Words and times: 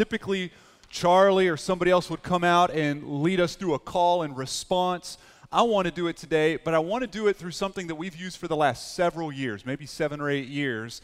Typically, 0.00 0.50
Charlie 0.88 1.48
or 1.48 1.58
somebody 1.58 1.90
else 1.90 2.08
would 2.08 2.22
come 2.22 2.42
out 2.42 2.70
and 2.70 3.22
lead 3.22 3.38
us 3.38 3.54
through 3.54 3.74
a 3.74 3.78
call 3.78 4.22
and 4.22 4.34
response. 4.34 5.18
I 5.52 5.60
want 5.60 5.88
to 5.88 5.90
do 5.90 6.06
it 6.06 6.16
today, 6.16 6.56
but 6.56 6.72
I 6.72 6.78
want 6.78 7.02
to 7.02 7.06
do 7.06 7.28
it 7.28 7.36
through 7.36 7.50
something 7.50 7.86
that 7.88 7.96
we've 7.96 8.16
used 8.16 8.38
for 8.38 8.48
the 8.48 8.56
last 8.56 8.94
several 8.94 9.30
years, 9.30 9.66
maybe 9.66 9.84
seven 9.84 10.18
or 10.18 10.30
eight 10.30 10.48
years. 10.48 11.02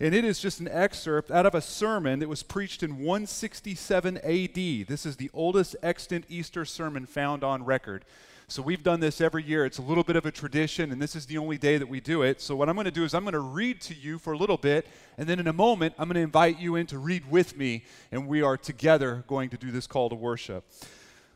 And 0.00 0.14
it 0.14 0.24
is 0.24 0.40
just 0.40 0.60
an 0.60 0.68
excerpt 0.68 1.30
out 1.30 1.44
of 1.44 1.54
a 1.54 1.60
sermon 1.60 2.20
that 2.20 2.28
was 2.30 2.42
preached 2.42 2.82
in 2.82 2.96
167 2.96 4.16
AD. 4.16 4.54
This 4.88 5.04
is 5.04 5.16
the 5.16 5.30
oldest 5.34 5.76
extant 5.82 6.24
Easter 6.30 6.64
sermon 6.64 7.04
found 7.04 7.44
on 7.44 7.66
record. 7.66 8.06
So 8.50 8.62
we've 8.62 8.82
done 8.82 9.00
this 9.00 9.20
every 9.20 9.42
year. 9.42 9.66
It's 9.66 9.76
a 9.76 9.82
little 9.82 10.02
bit 10.02 10.16
of 10.16 10.24
a 10.24 10.30
tradition, 10.30 10.90
and 10.90 11.02
this 11.02 11.14
is 11.14 11.26
the 11.26 11.36
only 11.36 11.58
day 11.58 11.76
that 11.76 11.86
we 11.86 12.00
do 12.00 12.22
it. 12.22 12.40
So 12.40 12.56
what 12.56 12.70
I'm 12.70 12.76
going 12.76 12.86
to 12.86 12.90
do 12.90 13.04
is 13.04 13.12
I'm 13.12 13.24
going 13.24 13.34
to 13.34 13.40
read 13.40 13.82
to 13.82 13.94
you 13.94 14.18
for 14.18 14.32
a 14.32 14.38
little 14.38 14.56
bit, 14.56 14.86
and 15.18 15.28
then 15.28 15.38
in 15.38 15.48
a 15.48 15.52
moment, 15.52 15.92
I'm 15.98 16.08
going 16.08 16.14
to 16.14 16.22
invite 16.22 16.58
you 16.58 16.74
in 16.74 16.86
to 16.86 16.98
read 16.98 17.30
with 17.30 17.58
me, 17.58 17.84
and 18.10 18.26
we 18.26 18.40
are 18.40 18.56
together 18.56 19.22
going 19.26 19.50
to 19.50 19.58
do 19.58 19.70
this 19.70 19.86
call 19.86 20.08
to 20.08 20.14
worship. 20.14 20.64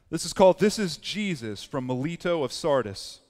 This 0.09 0.25
is 0.25 0.33
called 0.33 0.59
This 0.59 0.79
is 0.79 0.97
Jesus 0.97 1.63
from 1.63 1.87
Melito 1.87 2.45
of 2.45 2.51
Sardis. 2.51 3.21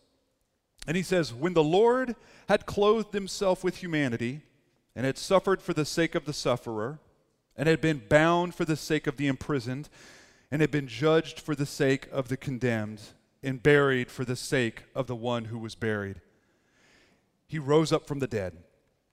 And 0.87 0.97
he 0.97 1.03
says, 1.03 1.35
When 1.35 1.55
the 1.55 1.65
Lord 1.65 2.15
had 2.49 2.67
clothed 2.67 3.13
himself 3.13 3.65
with 3.65 3.79
humanity 3.79 4.43
and 4.95 5.05
had 5.05 5.19
suffered 5.19 5.61
for 5.61 5.75
the 5.75 5.85
sake 5.85 6.15
of 6.15 6.25
the 6.25 6.33
sufferer, 6.33 7.01
and 7.57 7.69
had 7.69 7.81
been 7.81 8.03
bound 8.09 8.55
for 8.55 8.65
the 8.65 8.77
sake 8.77 9.09
of 9.09 9.17
the 9.17 9.27
imprisoned, 9.27 9.89
and 10.53 10.61
had 10.61 10.71
been 10.71 10.87
judged 10.87 11.41
for 11.41 11.57
the 11.57 11.67
sake 11.67 12.07
of 12.13 12.29
the 12.29 12.37
condemned, 12.37 13.01
and 13.43 13.63
buried 13.63 14.11
for 14.11 14.25
the 14.25 14.37
sake 14.37 14.85
of 14.95 15.07
the 15.07 15.17
one 15.17 15.47
who 15.47 15.59
was 15.59 15.75
buried, 15.75 16.21
he 17.47 17.59
rose 17.59 17.93
up 17.93 18.07
from 18.07 18.19
the 18.19 18.27
dead 18.27 18.57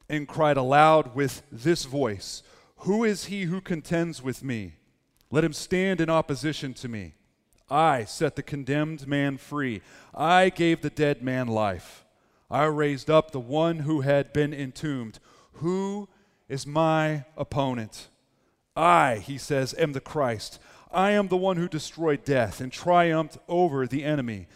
and 0.07 0.27
cried 0.27 0.57
aloud 0.57 1.15
with 1.15 1.43
this 1.51 1.85
voice 1.85 2.43
Who 2.77 3.03
is 3.03 3.25
he 3.25 3.43
who 3.43 3.61
contends 3.61 4.21
with 4.21 4.43
me? 4.43 4.73
Let 5.31 5.43
him 5.43 5.53
stand 5.53 6.01
in 6.01 6.09
opposition 6.09 6.73
to 6.75 6.87
me. 6.87 7.13
I 7.69 8.05
set 8.05 8.35
the 8.35 8.43
condemned 8.43 9.07
man 9.07 9.37
free. 9.37 9.81
I 10.15 10.49
gave 10.49 10.81
the 10.81 10.89
dead 10.89 11.21
man 11.21 11.47
life. 11.47 12.03
I 12.49 12.65
raised 12.65 13.09
up 13.09 13.29
the 13.29 13.39
one 13.39 13.79
who 13.79 14.01
had 14.01 14.33
been 14.33 14.53
entombed. 14.53 15.19
Who 15.53 16.09
is 16.47 16.65
my 16.65 17.25
opponent? 17.37 18.07
I, 18.75 19.17
he 19.17 19.37
says, 19.37 19.75
am 19.77 19.93
the 19.93 19.99
Christ. 19.99 20.59
I 20.91 21.11
am 21.11 21.27
the 21.27 21.37
one 21.37 21.57
who 21.57 21.67
destroyed 21.67 22.23
death 22.23 22.61
and 22.61 22.71
triumphed 22.71 23.37
over 23.47 23.85
the 23.85 24.03
enemy 24.03 24.47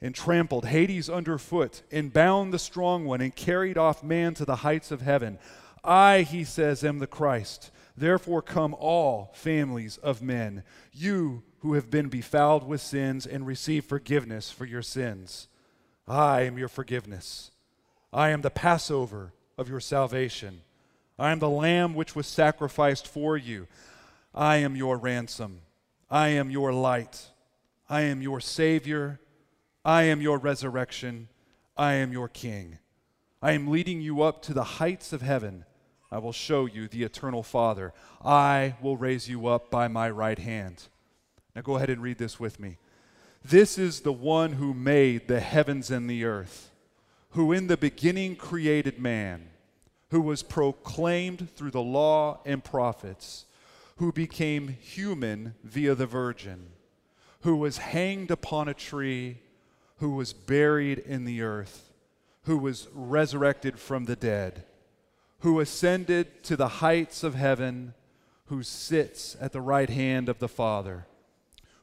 and 0.00 0.14
trampled 0.14 0.66
Hades 0.66 1.10
underfoot 1.10 1.82
and 1.90 2.12
bound 2.12 2.52
the 2.52 2.58
strong 2.58 3.04
one 3.04 3.20
and 3.20 3.34
carried 3.34 3.76
off 3.76 4.02
man 4.02 4.34
to 4.34 4.44
the 4.44 4.56
heights 4.56 4.90
of 4.90 5.02
heaven. 5.02 5.38
I, 5.82 6.22
he 6.22 6.44
says, 6.44 6.84
am 6.84 7.00
the 7.00 7.06
Christ. 7.06 7.70
Therefore 7.96 8.40
come 8.40 8.74
all 8.78 9.30
families 9.34 9.96
of 9.98 10.22
men. 10.22 10.62
You 10.92 11.42
who 11.58 11.74
have 11.74 11.90
been 11.90 12.08
befouled 12.08 12.66
with 12.66 12.80
sins 12.80 13.26
and 13.26 13.46
receive 13.46 13.84
forgiveness 13.84 14.50
for 14.50 14.64
your 14.64 14.82
sins. 14.82 15.48
I 16.06 16.42
am 16.42 16.56
your 16.56 16.68
forgiveness. 16.68 17.50
I 18.12 18.30
am 18.30 18.40
the 18.40 18.50
Passover 18.50 19.32
of 19.58 19.68
your 19.68 19.80
salvation. 19.80 20.62
I 21.18 21.32
am 21.32 21.40
the 21.40 21.50
Lamb 21.50 21.94
which 21.94 22.16
was 22.16 22.26
sacrificed 22.26 23.06
for 23.06 23.36
you. 23.36 23.66
I 24.34 24.56
am 24.56 24.76
your 24.76 24.96
ransom. 24.96 25.60
I 26.10 26.28
am 26.28 26.50
your 26.50 26.72
light. 26.72 27.28
I 27.88 28.02
am 28.02 28.20
your 28.20 28.40
Savior. 28.40 29.20
I 29.84 30.02
am 30.04 30.20
your 30.20 30.38
resurrection. 30.38 31.28
I 31.76 31.94
am 31.94 32.12
your 32.12 32.28
King. 32.28 32.78
I 33.40 33.52
am 33.52 33.68
leading 33.68 34.00
you 34.00 34.22
up 34.22 34.42
to 34.42 34.52
the 34.52 34.64
heights 34.64 35.12
of 35.12 35.22
heaven. 35.22 35.64
I 36.10 36.18
will 36.18 36.32
show 36.32 36.66
you 36.66 36.88
the 36.88 37.04
eternal 37.04 37.42
Father. 37.42 37.94
I 38.24 38.74
will 38.82 38.96
raise 38.96 39.28
you 39.28 39.46
up 39.46 39.70
by 39.70 39.88
my 39.88 40.10
right 40.10 40.38
hand. 40.38 40.88
Now 41.54 41.62
go 41.62 41.76
ahead 41.76 41.90
and 41.90 42.02
read 42.02 42.18
this 42.18 42.40
with 42.40 42.58
me. 42.58 42.78
This 43.44 43.78
is 43.78 44.00
the 44.00 44.12
one 44.12 44.54
who 44.54 44.74
made 44.74 45.28
the 45.28 45.40
heavens 45.40 45.90
and 45.90 46.10
the 46.10 46.24
earth, 46.24 46.70
who 47.30 47.52
in 47.52 47.68
the 47.68 47.76
beginning 47.76 48.36
created 48.36 48.98
man, 48.98 49.48
who 50.10 50.20
was 50.20 50.42
proclaimed 50.42 51.48
through 51.54 51.70
the 51.70 51.80
law 51.80 52.40
and 52.44 52.62
prophets, 52.62 53.46
who 54.00 54.12
became 54.12 54.76
human 54.80 55.54
via 55.62 55.94
the 55.94 56.06
Virgin, 56.06 56.66
who 57.42 57.56
was 57.56 57.78
hanged 57.78 58.30
upon 58.30 58.68
a 58.68 58.74
tree, 58.74 59.38
who 59.98 60.10
was 60.10 60.32
buried 60.32 60.98
in 60.98 61.24
the 61.24 61.40
earth, 61.40 61.92
who 62.44 62.58
was 62.58 62.88
resurrected 62.92 63.78
from 63.78 64.06
the 64.06 64.16
dead, 64.16 64.64
who 65.40 65.60
ascended 65.60 66.42
to 66.42 66.56
the 66.56 66.68
heights 66.68 67.22
of 67.22 67.34
heaven, 67.34 67.94
who 68.46 68.62
sits 68.62 69.36
at 69.40 69.52
the 69.52 69.60
right 69.60 69.90
hand 69.90 70.28
of 70.28 70.40
the 70.40 70.48
Father 70.48 71.06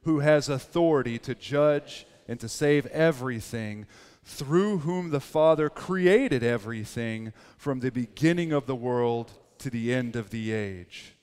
who 0.07 0.19
has 0.19 0.47
authority 0.47 1.19
to 1.19 1.35
judge 1.35 2.05
and 2.29 2.39
to 2.39 2.47
save 2.47 2.85
everything, 2.87 3.85
through 4.23 4.77
whom 4.79 5.09
the 5.09 5.19
Father 5.19 5.69
created 5.69 6.41
everything 6.43 7.33
from 7.57 7.81
the 7.81 7.91
beginning 7.91 8.53
of 8.53 8.67
the 8.67 8.75
world 8.75 9.33
to 9.57 9.69
the 9.69 9.93
end 9.93 10.15
of 10.15 10.29
the 10.29 10.53
age. 10.53 11.16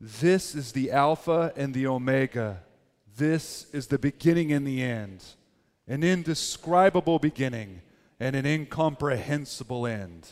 This 0.00 0.54
is 0.54 0.72
the 0.72 0.90
Alpha 0.90 1.52
and 1.56 1.74
the 1.74 1.86
Omega. 1.86 2.62
This 3.16 3.66
is 3.72 3.88
the 3.88 3.98
beginning 3.98 4.50
and 4.50 4.66
the 4.66 4.82
end, 4.82 5.22
an 5.86 6.02
indescribable 6.02 7.18
beginning 7.18 7.82
and 8.18 8.34
an 8.34 8.46
incomprehensible 8.46 9.86
end. 9.86 10.28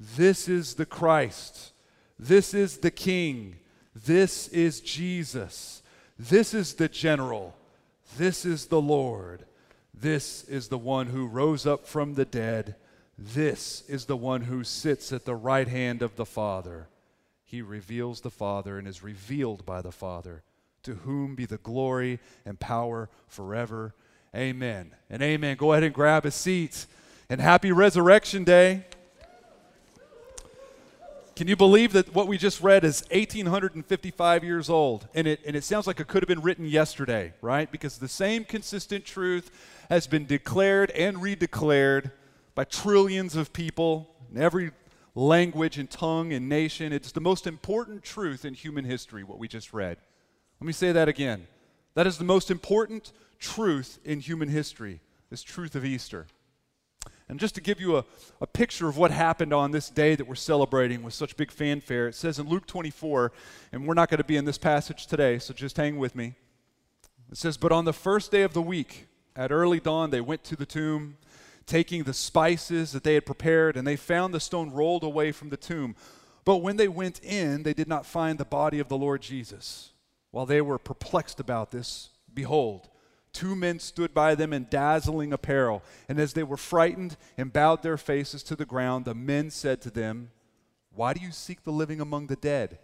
This 0.00 0.48
is 0.48 0.74
the 0.74 0.86
Christ. 0.86 1.72
This 2.18 2.52
is 2.52 2.78
the 2.78 2.90
King. 2.90 3.56
This 3.94 4.48
is 4.48 4.80
Jesus. 4.80 5.82
This 6.18 6.52
is 6.52 6.74
the 6.74 6.88
general. 6.88 7.54
This 8.16 8.44
is 8.44 8.66
the 8.66 8.80
Lord. 8.80 9.44
This 9.94 10.42
is 10.44 10.68
the 10.68 10.78
one 10.78 11.06
who 11.06 11.26
rose 11.26 11.64
up 11.64 11.86
from 11.86 12.14
the 12.14 12.24
dead. 12.24 12.74
This 13.16 13.84
is 13.88 14.06
the 14.06 14.16
one 14.16 14.42
who 14.42 14.64
sits 14.64 15.12
at 15.12 15.24
the 15.24 15.34
right 15.34 15.68
hand 15.68 16.02
of 16.02 16.16
the 16.16 16.26
Father. 16.26 16.88
He 17.46 17.62
reveals 17.62 18.20
the 18.20 18.30
Father 18.30 18.76
and 18.76 18.88
is 18.88 19.04
revealed 19.04 19.64
by 19.64 19.80
the 19.80 19.92
Father, 19.92 20.42
to 20.82 20.94
whom 20.94 21.36
be 21.36 21.46
the 21.46 21.58
glory 21.58 22.18
and 22.44 22.58
power 22.58 23.08
forever. 23.28 23.94
Amen. 24.34 24.90
And 25.08 25.22
amen. 25.22 25.56
Go 25.56 25.72
ahead 25.72 25.84
and 25.84 25.94
grab 25.94 26.26
a 26.26 26.32
seat. 26.32 26.86
And 27.30 27.40
happy 27.40 27.70
Resurrection 27.70 28.42
Day. 28.42 28.84
Can 31.36 31.46
you 31.46 31.54
believe 31.54 31.92
that 31.92 32.12
what 32.14 32.26
we 32.26 32.36
just 32.36 32.62
read 32.62 32.82
is 32.82 33.02
1855 33.12 34.42
years 34.42 34.68
old? 34.68 35.06
And 35.14 35.28
it, 35.28 35.40
and 35.46 35.54
it 35.54 35.62
sounds 35.62 35.86
like 35.86 36.00
it 36.00 36.08
could 36.08 36.22
have 36.24 36.28
been 36.28 36.42
written 36.42 36.64
yesterday, 36.64 37.32
right? 37.42 37.70
Because 37.70 37.98
the 37.98 38.08
same 38.08 38.44
consistent 38.44 39.04
truth 39.04 39.50
has 39.88 40.08
been 40.08 40.26
declared 40.26 40.90
and 40.92 41.18
redeclared 41.18 42.10
by 42.56 42.64
trillions 42.64 43.36
of 43.36 43.52
people 43.52 44.10
in 44.34 44.42
every 44.42 44.72
language 45.16 45.78
and 45.78 45.90
tongue 45.90 46.32
and 46.32 46.48
nation. 46.48 46.92
It's 46.92 47.10
the 47.10 47.20
most 47.20 47.46
important 47.46 48.04
truth 48.04 48.44
in 48.44 48.54
human 48.54 48.84
history, 48.84 49.24
what 49.24 49.38
we 49.38 49.48
just 49.48 49.72
read. 49.72 49.96
Let 50.60 50.66
me 50.66 50.72
say 50.72 50.92
that 50.92 51.08
again. 51.08 51.48
That 51.94 52.06
is 52.06 52.18
the 52.18 52.24
most 52.24 52.50
important 52.50 53.12
truth 53.38 53.98
in 54.04 54.20
human 54.20 54.48
history, 54.48 55.00
this 55.30 55.42
truth 55.42 55.74
of 55.74 55.84
Easter. 55.84 56.26
And 57.28 57.40
just 57.40 57.54
to 57.56 57.60
give 57.60 57.80
you 57.80 57.96
a, 57.96 58.04
a 58.40 58.46
picture 58.46 58.88
of 58.88 58.96
what 58.96 59.10
happened 59.10 59.52
on 59.52 59.70
this 59.70 59.88
day 59.90 60.14
that 60.14 60.28
we're 60.28 60.34
celebrating 60.34 61.02
with 61.02 61.14
such 61.14 61.36
big 61.36 61.50
fanfare, 61.50 62.08
it 62.08 62.14
says 62.14 62.38
in 62.38 62.48
Luke 62.48 62.66
24, 62.66 63.32
and 63.72 63.86
we're 63.86 63.94
not 63.94 64.10
going 64.10 64.18
to 64.18 64.24
be 64.24 64.36
in 64.36 64.44
this 64.44 64.58
passage 64.58 65.06
today, 65.06 65.38
so 65.38 65.52
just 65.52 65.76
hang 65.76 65.98
with 65.98 66.14
me. 66.14 66.34
It 67.30 67.38
says, 67.38 67.56
But 67.56 67.72
on 67.72 67.84
the 67.84 67.92
first 67.92 68.30
day 68.30 68.42
of 68.42 68.52
the 68.52 68.62
week, 68.62 69.06
at 69.34 69.50
early 69.50 69.80
dawn, 69.80 70.10
they 70.10 70.20
went 70.20 70.44
to 70.44 70.56
the 70.56 70.66
tomb, 70.66 71.16
taking 71.66 72.04
the 72.04 72.14
spices 72.14 72.92
that 72.92 73.02
they 73.04 73.14
had 73.14 73.26
prepared, 73.26 73.76
and 73.76 73.86
they 73.86 73.96
found 73.96 74.32
the 74.32 74.40
stone 74.40 74.70
rolled 74.70 75.02
away 75.02 75.32
from 75.32 75.48
the 75.48 75.56
tomb. 75.56 75.96
But 76.44 76.58
when 76.58 76.76
they 76.76 76.88
went 76.88 77.22
in, 77.24 77.64
they 77.64 77.74
did 77.74 77.88
not 77.88 78.06
find 78.06 78.38
the 78.38 78.44
body 78.44 78.78
of 78.78 78.88
the 78.88 78.96
Lord 78.96 79.20
Jesus. 79.20 79.92
While 80.30 80.46
they 80.46 80.60
were 80.60 80.78
perplexed 80.78 81.40
about 81.40 81.72
this, 81.72 82.10
behold, 82.32 82.88
two 83.32 83.56
men 83.56 83.80
stood 83.80 84.14
by 84.14 84.34
them 84.34 84.52
in 84.52 84.68
dazzling 84.70 85.32
apparel. 85.32 85.82
And 86.08 86.20
as 86.20 86.34
they 86.34 86.44
were 86.44 86.56
frightened 86.56 87.16
and 87.36 87.52
bowed 87.52 87.82
their 87.82 87.96
faces 87.96 88.42
to 88.44 88.54
the 88.54 88.64
ground, 88.64 89.04
the 89.04 89.14
men 89.14 89.50
said 89.50 89.80
to 89.82 89.90
them, 89.90 90.30
Why 90.90 91.14
do 91.14 91.20
you 91.20 91.32
seek 91.32 91.64
the 91.64 91.72
living 91.72 92.00
among 92.00 92.28
the 92.28 92.36
dead? 92.36 92.78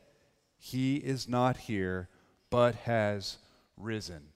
He 0.59 0.97
is 0.97 1.29
not 1.29 1.57
here, 1.57 2.09
but 2.51 2.75
has 2.75 3.39
risen. 3.77 4.29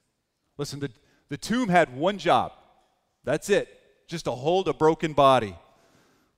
Listen, 0.56 0.81
the, 0.81 0.90
the 1.28 1.37
tomb 1.37 1.69
had 1.69 1.96
one 1.96 2.19
job. 2.19 2.52
That's 3.25 3.50
it, 3.50 3.69
just 4.06 4.25
to 4.26 4.32
hold 4.32 4.69
a 4.69 4.75
broken 4.75 5.12
body. 5.12 5.56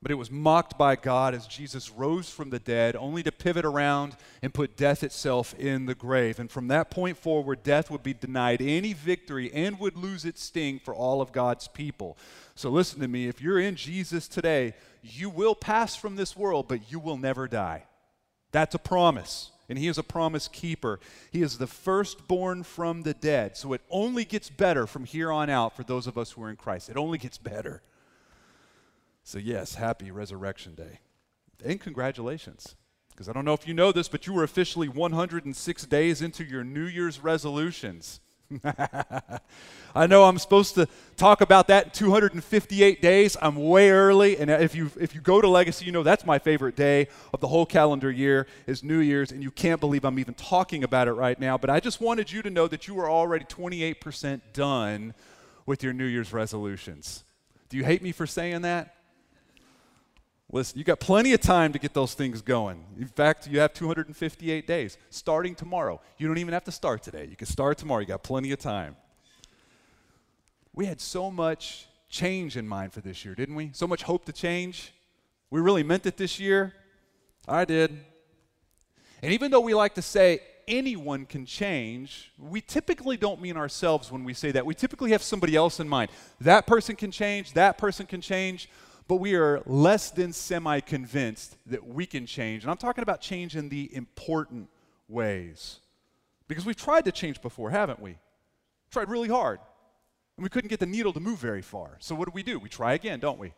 But 0.00 0.12
it 0.12 0.14
was 0.14 0.30
mocked 0.30 0.78
by 0.78 0.94
God 0.94 1.34
as 1.34 1.48
Jesus 1.48 1.90
rose 1.90 2.30
from 2.30 2.50
the 2.50 2.60
dead, 2.60 2.94
only 2.94 3.24
to 3.24 3.32
pivot 3.32 3.64
around 3.64 4.16
and 4.42 4.54
put 4.54 4.76
death 4.76 5.02
itself 5.02 5.54
in 5.58 5.86
the 5.86 5.94
grave. 5.94 6.38
And 6.38 6.48
from 6.48 6.68
that 6.68 6.88
point 6.88 7.18
forward, 7.18 7.64
death 7.64 7.90
would 7.90 8.04
be 8.04 8.14
denied 8.14 8.62
any 8.62 8.92
victory 8.92 9.52
and 9.52 9.80
would 9.80 9.96
lose 9.96 10.24
its 10.24 10.44
sting 10.44 10.78
for 10.78 10.94
all 10.94 11.20
of 11.20 11.32
God's 11.32 11.66
people. 11.66 12.16
So 12.54 12.70
listen 12.70 13.00
to 13.00 13.08
me 13.08 13.26
if 13.26 13.42
you're 13.42 13.58
in 13.58 13.74
Jesus 13.74 14.28
today, 14.28 14.74
you 15.02 15.30
will 15.30 15.56
pass 15.56 15.96
from 15.96 16.14
this 16.14 16.36
world, 16.36 16.68
but 16.68 16.92
you 16.92 17.00
will 17.00 17.16
never 17.16 17.48
die. 17.48 17.84
That's 18.52 18.76
a 18.76 18.80
promise. 18.80 19.50
And 19.68 19.78
He 19.78 19.88
is 19.88 19.98
a 19.98 20.02
promise 20.02 20.48
keeper. 20.48 20.98
He 21.30 21.42
is 21.42 21.58
the 21.58 21.66
firstborn 21.66 22.62
from 22.62 23.02
the 23.02 23.14
dead. 23.14 23.56
So 23.56 23.72
it 23.72 23.82
only 23.90 24.24
gets 24.24 24.48
better 24.50 24.86
from 24.86 25.04
here 25.04 25.30
on 25.30 25.50
out 25.50 25.76
for 25.76 25.82
those 25.82 26.06
of 26.06 26.16
us 26.16 26.32
who 26.32 26.42
are 26.42 26.50
in 26.50 26.56
Christ. 26.56 26.88
It 26.88 26.96
only 26.96 27.18
gets 27.18 27.38
better. 27.38 27.82
So, 29.22 29.38
yes, 29.38 29.74
happy 29.74 30.10
Resurrection 30.10 30.74
Day. 30.74 31.00
And 31.62 31.80
congratulations. 31.80 32.76
Because 33.10 33.28
I 33.28 33.32
don't 33.32 33.44
know 33.44 33.52
if 33.52 33.66
you 33.66 33.74
know 33.74 33.92
this, 33.92 34.08
but 34.08 34.26
you 34.26 34.32
were 34.32 34.44
officially 34.44 34.88
106 34.88 35.86
days 35.86 36.22
into 36.22 36.44
your 36.44 36.64
New 36.64 36.86
Year's 36.86 37.22
resolutions. 37.22 38.20
I 39.94 40.06
know 40.06 40.24
I'm 40.24 40.38
supposed 40.38 40.74
to 40.76 40.86
talk 41.16 41.40
about 41.40 41.68
that 41.68 41.84
in 41.86 41.90
258 41.90 43.02
days. 43.02 43.36
I'm 43.42 43.56
way 43.56 43.90
early, 43.90 44.38
and 44.38 44.50
if 44.50 44.74
you 44.74 44.90
if 44.98 45.14
you 45.14 45.20
go 45.20 45.40
to 45.40 45.48
Legacy, 45.48 45.84
you 45.84 45.92
know 45.92 46.02
that's 46.02 46.24
my 46.24 46.38
favorite 46.38 46.76
day 46.76 47.08
of 47.32 47.40
the 47.40 47.48
whole 47.48 47.66
calendar 47.66 48.10
year 48.10 48.46
is 48.66 48.82
New 48.82 49.00
Year's, 49.00 49.32
and 49.32 49.42
you 49.42 49.50
can't 49.50 49.80
believe 49.80 50.04
I'm 50.04 50.18
even 50.18 50.34
talking 50.34 50.82
about 50.82 51.08
it 51.08 51.12
right 51.12 51.38
now. 51.38 51.58
But 51.58 51.70
I 51.70 51.80
just 51.80 52.00
wanted 52.00 52.32
you 52.32 52.42
to 52.42 52.50
know 52.50 52.66
that 52.68 52.88
you 52.88 52.98
are 53.00 53.10
already 53.10 53.44
28% 53.44 54.40
done 54.52 55.14
with 55.66 55.82
your 55.82 55.92
New 55.92 56.06
Year's 56.06 56.32
resolutions. 56.32 57.24
Do 57.68 57.76
you 57.76 57.84
hate 57.84 58.02
me 58.02 58.12
for 58.12 58.26
saying 58.26 58.62
that? 58.62 58.94
Listen, 60.50 60.78
you 60.78 60.84
got 60.84 60.98
plenty 60.98 61.34
of 61.34 61.40
time 61.40 61.74
to 61.74 61.78
get 61.78 61.92
those 61.92 62.14
things 62.14 62.40
going. 62.40 62.82
In 62.98 63.06
fact, 63.06 63.46
you 63.46 63.60
have 63.60 63.74
258 63.74 64.66
days 64.66 64.96
starting 65.10 65.54
tomorrow. 65.54 66.00
You 66.16 66.26
don't 66.26 66.38
even 66.38 66.54
have 66.54 66.64
to 66.64 66.72
start 66.72 67.02
today. 67.02 67.26
You 67.28 67.36
can 67.36 67.46
start 67.46 67.76
tomorrow. 67.76 68.00
You 68.00 68.06
got 68.06 68.22
plenty 68.22 68.50
of 68.52 68.58
time. 68.58 68.96
We 70.72 70.86
had 70.86 71.02
so 71.02 71.30
much 71.30 71.86
change 72.08 72.56
in 72.56 72.66
mind 72.66 72.94
for 72.94 73.00
this 73.00 73.26
year, 73.26 73.34
didn't 73.34 73.56
we? 73.56 73.70
So 73.74 73.86
much 73.86 74.02
hope 74.02 74.24
to 74.24 74.32
change. 74.32 74.94
We 75.50 75.60
really 75.60 75.82
meant 75.82 76.06
it 76.06 76.16
this 76.16 76.40
year. 76.40 76.72
I 77.46 77.66
did. 77.66 77.90
And 79.22 79.32
even 79.32 79.50
though 79.50 79.60
we 79.60 79.74
like 79.74 79.94
to 79.96 80.02
say 80.02 80.40
anyone 80.66 81.26
can 81.26 81.44
change, 81.44 82.32
we 82.38 82.62
typically 82.62 83.18
don't 83.18 83.42
mean 83.42 83.58
ourselves 83.58 84.10
when 84.10 84.24
we 84.24 84.32
say 84.32 84.50
that. 84.52 84.64
We 84.64 84.74
typically 84.74 85.10
have 85.10 85.22
somebody 85.22 85.56
else 85.56 85.78
in 85.78 85.88
mind. 85.88 86.10
That 86.40 86.66
person 86.66 86.96
can 86.96 87.10
change, 87.10 87.52
that 87.52 87.76
person 87.76 88.06
can 88.06 88.22
change 88.22 88.68
but 89.08 89.16
we 89.16 89.34
are 89.34 89.62
less 89.64 90.10
than 90.10 90.34
semi 90.34 90.80
convinced 90.80 91.56
that 91.66 91.86
we 91.86 92.04
can 92.04 92.26
change. 92.26 92.62
And 92.62 92.70
I'm 92.70 92.76
talking 92.76 93.02
about 93.02 93.22
change 93.22 93.56
in 93.56 93.70
the 93.70 93.92
important 93.96 94.68
ways. 95.08 95.80
Because 96.46 96.66
we've 96.66 96.76
tried 96.76 97.06
to 97.06 97.12
change 97.12 97.40
before, 97.40 97.70
haven't 97.70 98.00
we? 98.00 98.18
Tried 98.90 99.08
really 99.08 99.28
hard. 99.28 99.60
And 100.36 100.44
we 100.44 100.50
couldn't 100.50 100.68
get 100.68 100.78
the 100.78 100.86
needle 100.86 101.14
to 101.14 101.20
move 101.20 101.38
very 101.38 101.62
far. 101.62 101.96
So 102.00 102.14
what 102.14 102.26
do 102.26 102.32
we 102.34 102.42
do? 102.42 102.58
We 102.58 102.68
try 102.68 102.92
again, 102.92 103.18
don't 103.18 103.38
we? 103.38 103.54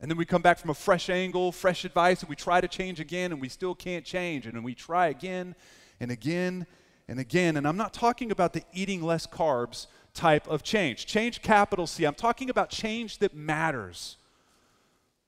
And 0.00 0.10
then 0.10 0.18
we 0.18 0.26
come 0.26 0.42
back 0.42 0.58
from 0.58 0.70
a 0.70 0.74
fresh 0.74 1.08
angle, 1.10 1.50
fresh 1.50 1.84
advice, 1.84 2.20
and 2.20 2.28
we 2.28 2.36
try 2.36 2.60
to 2.60 2.68
change 2.68 3.00
again, 3.00 3.32
and 3.32 3.40
we 3.40 3.48
still 3.48 3.74
can't 3.74 4.04
change. 4.04 4.46
And 4.46 4.54
then 4.54 4.62
we 4.62 4.74
try 4.74 5.08
again 5.08 5.56
and 5.98 6.10
again 6.10 6.66
and 7.08 7.18
again. 7.18 7.56
And 7.56 7.66
I'm 7.66 7.78
not 7.78 7.94
talking 7.94 8.30
about 8.30 8.52
the 8.52 8.62
eating 8.72 9.02
less 9.02 9.26
carbs 9.26 9.86
type 10.12 10.46
of 10.46 10.62
change. 10.62 11.06
Change, 11.06 11.40
capital 11.40 11.86
C. 11.86 12.04
I'm 12.04 12.14
talking 12.14 12.50
about 12.50 12.68
change 12.68 13.18
that 13.18 13.34
matters 13.34 14.17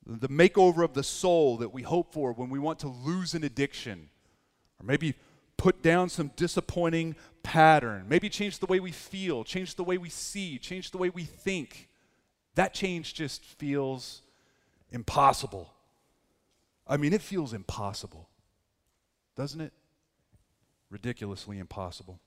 the 0.06 0.29
makeover 0.29 0.85
of 0.85 0.94
the 0.94 1.02
soul 1.02 1.56
that 1.58 1.73
we 1.73 1.82
hope 1.82 2.12
for 2.12 2.32
when 2.32 2.50
we 2.50 2.58
want 2.58 2.79
to 2.81 2.88
lose 2.88 3.35
an 3.35 3.44
addiction, 3.44 4.08
or 4.81 4.87
maybe 4.87 5.14
put 5.56 5.82
down 5.82 6.08
some 6.08 6.31
disappointing 6.37 7.14
pattern, 7.43 8.06
maybe 8.08 8.29
change 8.29 8.58
the 8.58 8.67
way 8.67 8.81
we 8.81 8.93
feel, 8.93 9.44
change 9.44 9.75
the 9.75 9.85
way 9.85 9.99
we 9.99 10.08
see, 10.08 10.58
change 10.58 10.91
the 10.91 10.99
way 10.99 11.11
we 11.11 11.25
think. 11.25 11.88
That 12.55 12.73
change 12.73 13.14
just 13.14 13.44
feels 13.44 14.23
impossible. 14.91 15.73
I 16.87 16.96
mean, 16.96 17.12
it 17.12 17.23
feels 17.23 17.53
impossible, 17.53 18.29
doesn't 19.37 19.61
it? 19.61 19.73
Ridiculously 20.88 21.58
impossible. 21.58 22.20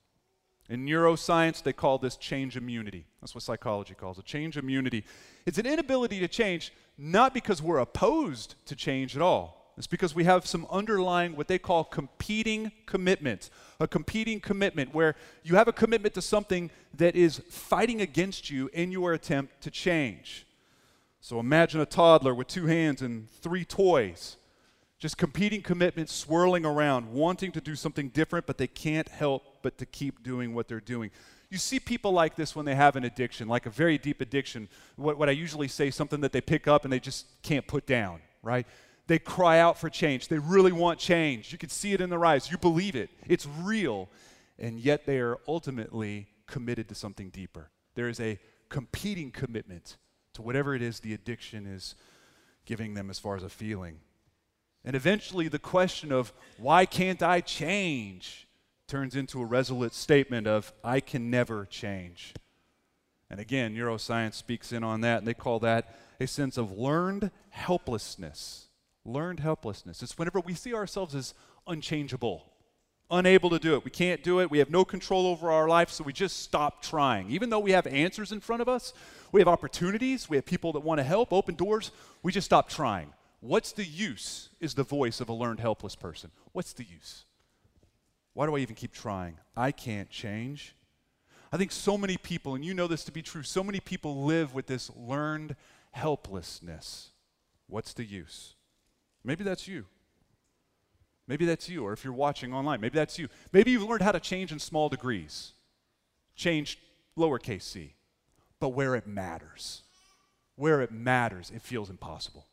In 0.68 0.86
neuroscience, 0.86 1.62
they 1.62 1.74
call 1.74 1.98
this 1.98 2.16
change 2.16 2.56
immunity. 2.56 3.04
That's 3.20 3.34
what 3.34 3.44
psychology 3.44 3.94
calls 3.94 4.18
it 4.18 4.24
change 4.24 4.56
immunity. 4.56 5.04
It's 5.44 5.58
an 5.58 5.66
inability 5.66 6.20
to 6.20 6.28
change, 6.28 6.72
not 6.96 7.34
because 7.34 7.60
we're 7.60 7.78
opposed 7.78 8.54
to 8.66 8.74
change 8.74 9.14
at 9.14 9.22
all. 9.22 9.72
It's 9.76 9.86
because 9.88 10.14
we 10.14 10.24
have 10.24 10.46
some 10.46 10.66
underlying, 10.70 11.36
what 11.36 11.48
they 11.48 11.58
call 11.58 11.84
competing 11.84 12.70
commitment. 12.86 13.50
A 13.80 13.88
competing 13.88 14.40
commitment 14.40 14.94
where 14.94 15.16
you 15.42 15.56
have 15.56 15.68
a 15.68 15.72
commitment 15.72 16.14
to 16.14 16.22
something 16.22 16.70
that 16.96 17.16
is 17.16 17.42
fighting 17.50 18.00
against 18.00 18.50
you 18.50 18.70
in 18.72 18.92
your 18.92 19.12
attempt 19.12 19.60
to 19.62 19.70
change. 19.70 20.46
So 21.20 21.40
imagine 21.40 21.80
a 21.80 21.86
toddler 21.86 22.34
with 22.34 22.46
two 22.46 22.66
hands 22.66 23.02
and 23.02 23.28
three 23.28 23.64
toys, 23.64 24.36
just 24.98 25.18
competing 25.18 25.60
commitments 25.60 26.12
swirling 26.12 26.64
around, 26.64 27.12
wanting 27.12 27.50
to 27.52 27.60
do 27.60 27.74
something 27.74 28.10
different, 28.10 28.46
but 28.46 28.58
they 28.58 28.68
can't 28.68 29.08
help 29.08 29.42
but 29.64 29.78
to 29.78 29.86
keep 29.86 30.22
doing 30.22 30.54
what 30.54 30.68
they're 30.68 30.78
doing. 30.78 31.10
You 31.50 31.56
see 31.56 31.80
people 31.80 32.12
like 32.12 32.36
this 32.36 32.54
when 32.54 32.66
they 32.66 32.74
have 32.74 32.96
an 32.96 33.04
addiction, 33.04 33.48
like 33.48 33.64
a 33.64 33.70
very 33.70 33.96
deep 33.96 34.20
addiction. 34.20 34.68
What, 34.96 35.18
what 35.18 35.28
I 35.28 35.32
usually 35.32 35.68
say, 35.68 35.90
something 35.90 36.20
that 36.20 36.32
they 36.32 36.42
pick 36.42 36.68
up 36.68 36.84
and 36.84 36.92
they 36.92 37.00
just 37.00 37.26
can't 37.42 37.66
put 37.66 37.86
down, 37.86 38.20
right? 38.42 38.66
They 39.06 39.18
cry 39.18 39.58
out 39.58 39.78
for 39.78 39.88
change. 39.88 40.28
They 40.28 40.38
really 40.38 40.70
want 40.70 40.98
change. 40.98 41.50
You 41.50 41.56
can 41.58 41.70
see 41.70 41.94
it 41.94 42.02
in 42.02 42.10
their 42.10 42.24
eyes. 42.24 42.50
You 42.50 42.58
believe 42.58 42.94
it. 42.94 43.08
It's 43.26 43.46
real. 43.62 44.10
And 44.58 44.78
yet 44.78 45.06
they 45.06 45.18
are 45.18 45.38
ultimately 45.48 46.28
committed 46.46 46.88
to 46.90 46.94
something 46.94 47.30
deeper. 47.30 47.70
There 47.94 48.08
is 48.08 48.20
a 48.20 48.38
competing 48.68 49.30
commitment 49.30 49.96
to 50.34 50.42
whatever 50.42 50.74
it 50.74 50.82
is 50.82 51.00
the 51.00 51.14
addiction 51.14 51.66
is 51.66 51.94
giving 52.66 52.92
them 52.92 53.08
as 53.08 53.18
far 53.18 53.34
as 53.34 53.42
a 53.42 53.48
feeling. 53.48 54.00
And 54.84 54.94
eventually, 54.94 55.48
the 55.48 55.58
question 55.58 56.12
of 56.12 56.34
why 56.58 56.84
can't 56.84 57.22
I 57.22 57.40
change 57.40 58.43
turns 58.86 59.16
into 59.16 59.40
a 59.40 59.44
resolute 59.44 59.94
statement 59.94 60.46
of, 60.46 60.72
I 60.82 61.00
can 61.00 61.30
never 61.30 61.64
change. 61.66 62.34
And 63.30 63.40
again, 63.40 63.74
neuroscience 63.74 64.34
speaks 64.34 64.72
in 64.72 64.84
on 64.84 65.00
that, 65.00 65.18
and 65.18 65.26
they 65.26 65.34
call 65.34 65.58
that 65.60 65.96
a 66.20 66.26
sense 66.26 66.56
of 66.56 66.72
learned 66.72 67.30
helplessness. 67.50 68.68
Learned 69.04 69.40
helplessness. 69.40 70.02
It's 70.02 70.16
whenever 70.16 70.40
we 70.40 70.54
see 70.54 70.74
ourselves 70.74 71.14
as 71.14 71.34
unchangeable, 71.66 72.52
unable 73.10 73.50
to 73.50 73.58
do 73.58 73.74
it. 73.74 73.84
We 73.84 73.90
can't 73.90 74.22
do 74.22 74.40
it. 74.40 74.50
We 74.50 74.58
have 74.58 74.70
no 74.70 74.84
control 74.84 75.26
over 75.26 75.50
our 75.50 75.68
life, 75.68 75.90
so 75.90 76.04
we 76.04 76.12
just 76.12 76.42
stop 76.42 76.82
trying. 76.82 77.30
Even 77.30 77.50
though 77.50 77.58
we 77.58 77.72
have 77.72 77.86
answers 77.86 78.32
in 78.32 78.40
front 78.40 78.62
of 78.62 78.68
us, 78.68 78.92
we 79.32 79.40
have 79.40 79.48
opportunities, 79.48 80.28
we 80.28 80.36
have 80.36 80.46
people 80.46 80.72
that 80.72 80.80
want 80.80 80.98
to 80.98 81.04
help, 81.04 81.32
open 81.32 81.54
doors, 81.54 81.90
we 82.22 82.32
just 82.32 82.46
stop 82.46 82.68
trying. 82.68 83.12
What's 83.40 83.72
the 83.72 83.84
use? 83.84 84.48
Is 84.60 84.74
the 84.74 84.84
voice 84.84 85.20
of 85.20 85.28
a 85.28 85.34
learned 85.34 85.60
helpless 85.60 85.94
person. 85.94 86.30
What's 86.52 86.72
the 86.72 86.84
use? 86.84 87.24
Why 88.34 88.46
do 88.46 88.56
I 88.56 88.58
even 88.58 88.74
keep 88.74 88.92
trying? 88.92 89.38
I 89.56 89.72
can't 89.72 90.10
change. 90.10 90.74
I 91.52 91.56
think 91.56 91.70
so 91.70 91.96
many 91.96 92.16
people, 92.16 92.56
and 92.56 92.64
you 92.64 92.74
know 92.74 92.88
this 92.88 93.04
to 93.04 93.12
be 93.12 93.22
true, 93.22 93.44
so 93.44 93.62
many 93.62 93.78
people 93.80 94.24
live 94.24 94.54
with 94.54 94.66
this 94.66 94.90
learned 94.96 95.54
helplessness. 95.92 97.10
What's 97.68 97.92
the 97.92 98.04
use? 98.04 98.54
Maybe 99.24 99.44
that's 99.44 99.68
you. 99.68 99.86
Maybe 101.26 101.46
that's 101.46 101.68
you, 101.68 101.84
or 101.84 101.92
if 101.92 102.04
you're 102.04 102.12
watching 102.12 102.52
online, 102.52 102.80
maybe 102.80 102.96
that's 102.96 103.18
you. 103.18 103.28
Maybe 103.52 103.70
you've 103.70 103.88
learned 103.88 104.02
how 104.02 104.12
to 104.12 104.20
change 104.20 104.52
in 104.52 104.58
small 104.58 104.88
degrees, 104.88 105.52
change 106.34 106.78
lowercase 107.16 107.62
c, 107.62 107.94
but 108.60 108.70
where 108.70 108.94
it 108.94 109.06
matters, 109.06 109.82
where 110.56 110.82
it 110.82 110.90
matters, 110.90 111.50
it 111.54 111.62
feels 111.62 111.88
impossible. 111.88 112.46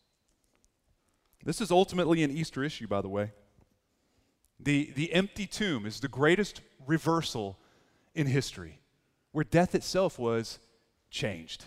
This 1.44 1.60
is 1.60 1.72
ultimately 1.72 2.24
an 2.24 2.32
Easter 2.32 2.64
issue, 2.64 2.88
by 2.88 3.02
the 3.02 3.10
way. 3.10 3.32
The, 4.64 4.92
the 4.96 5.12
empty 5.14 5.48
tomb 5.48 5.86
is 5.86 6.00
the 6.00 6.08
greatest 6.08 6.62
reversal 6.86 7.58
in 8.14 8.28
history, 8.28 8.80
where 9.32 9.44
death 9.44 9.74
itself 9.74 10.20
was 10.20 10.60
changed, 11.10 11.66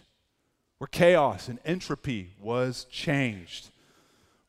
where 0.78 0.88
chaos 0.88 1.48
and 1.48 1.58
entropy 1.64 2.34
was 2.40 2.84
changed, 2.90 3.70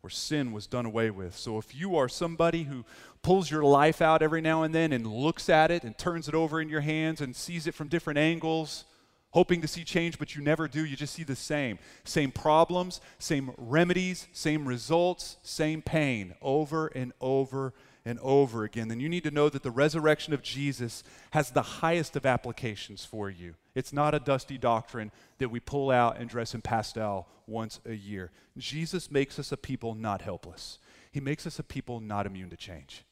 where 0.01 0.11
sin 0.11 0.51
was 0.51 0.67
done 0.67 0.85
away 0.85 1.09
with. 1.09 1.35
So 1.35 1.57
if 1.57 1.73
you 1.73 1.95
are 1.95 2.07
somebody 2.07 2.63
who 2.63 2.85
pulls 3.23 3.49
your 3.49 3.63
life 3.63 4.01
out 4.01 4.21
every 4.21 4.41
now 4.41 4.61
and 4.61 4.75
then 4.75 4.93
and 4.93 5.07
looks 5.07 5.49
at 5.49 5.71
it 5.71 5.83
and 5.83 5.97
turns 5.97 6.27
it 6.27 6.35
over 6.35 6.61
in 6.61 6.69
your 6.69 6.81
hands 6.81 7.21
and 7.21 7.35
sees 7.35 7.65
it 7.65 7.73
from 7.73 7.87
different 7.87 8.19
angles, 8.19 8.85
hoping 9.31 9.61
to 9.61 9.67
see 9.67 9.83
change, 9.83 10.19
but 10.19 10.35
you 10.35 10.43
never 10.43 10.67
do. 10.67 10.85
You 10.85 10.95
just 10.95 11.15
see 11.15 11.23
the 11.23 11.35
same. 11.35 11.79
Same 12.03 12.31
problems, 12.31 13.01
same 13.17 13.51
remedies, 13.57 14.27
same 14.33 14.67
results, 14.67 15.37
same 15.41 15.81
pain 15.81 16.35
over 16.41 16.87
and 16.87 17.11
over 17.19 17.73
and 18.05 18.19
over 18.19 18.63
again, 18.63 18.87
then 18.87 18.99
you 18.99 19.09
need 19.09 19.23
to 19.23 19.31
know 19.31 19.49
that 19.49 19.63
the 19.63 19.71
resurrection 19.71 20.31
of 20.31 20.43
Jesus 20.43 21.03
has 21.31 21.49
the 21.49 21.61
highest 21.61 22.15
of 22.15 22.25
applications 22.25 23.03
for 23.03 23.31
you. 23.31 23.55
It's 23.73 23.91
not 23.91 24.13
a 24.13 24.19
dusty 24.19 24.59
doctrine 24.59 25.11
that 25.39 25.49
we 25.49 25.59
pull 25.59 25.89
out 25.89 26.19
and 26.19 26.29
dress 26.29 26.53
in 26.53 26.61
pastel 26.61 27.27
once 27.47 27.79
a 27.83 27.93
year. 27.93 28.31
Jesus 28.57 29.09
makes 29.09 29.39
us 29.39 29.51
a 29.51 29.57
people 29.57 29.95
not 29.95 30.21
helpless, 30.21 30.77
He 31.11 31.19
makes 31.19 31.47
us 31.47 31.57
a 31.57 31.63
people 31.63 31.99
not 31.99 32.27
immune 32.27 32.51
to 32.51 32.57
change. 32.57 33.03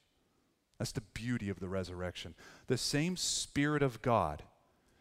That's 0.78 0.92
the 0.92 1.02
beauty 1.02 1.50
of 1.50 1.60
the 1.60 1.70
resurrection. 1.70 2.36
The 2.68 2.78
same 2.78 3.16
Spirit 3.16 3.82
of 3.84 4.02
God 4.02 4.44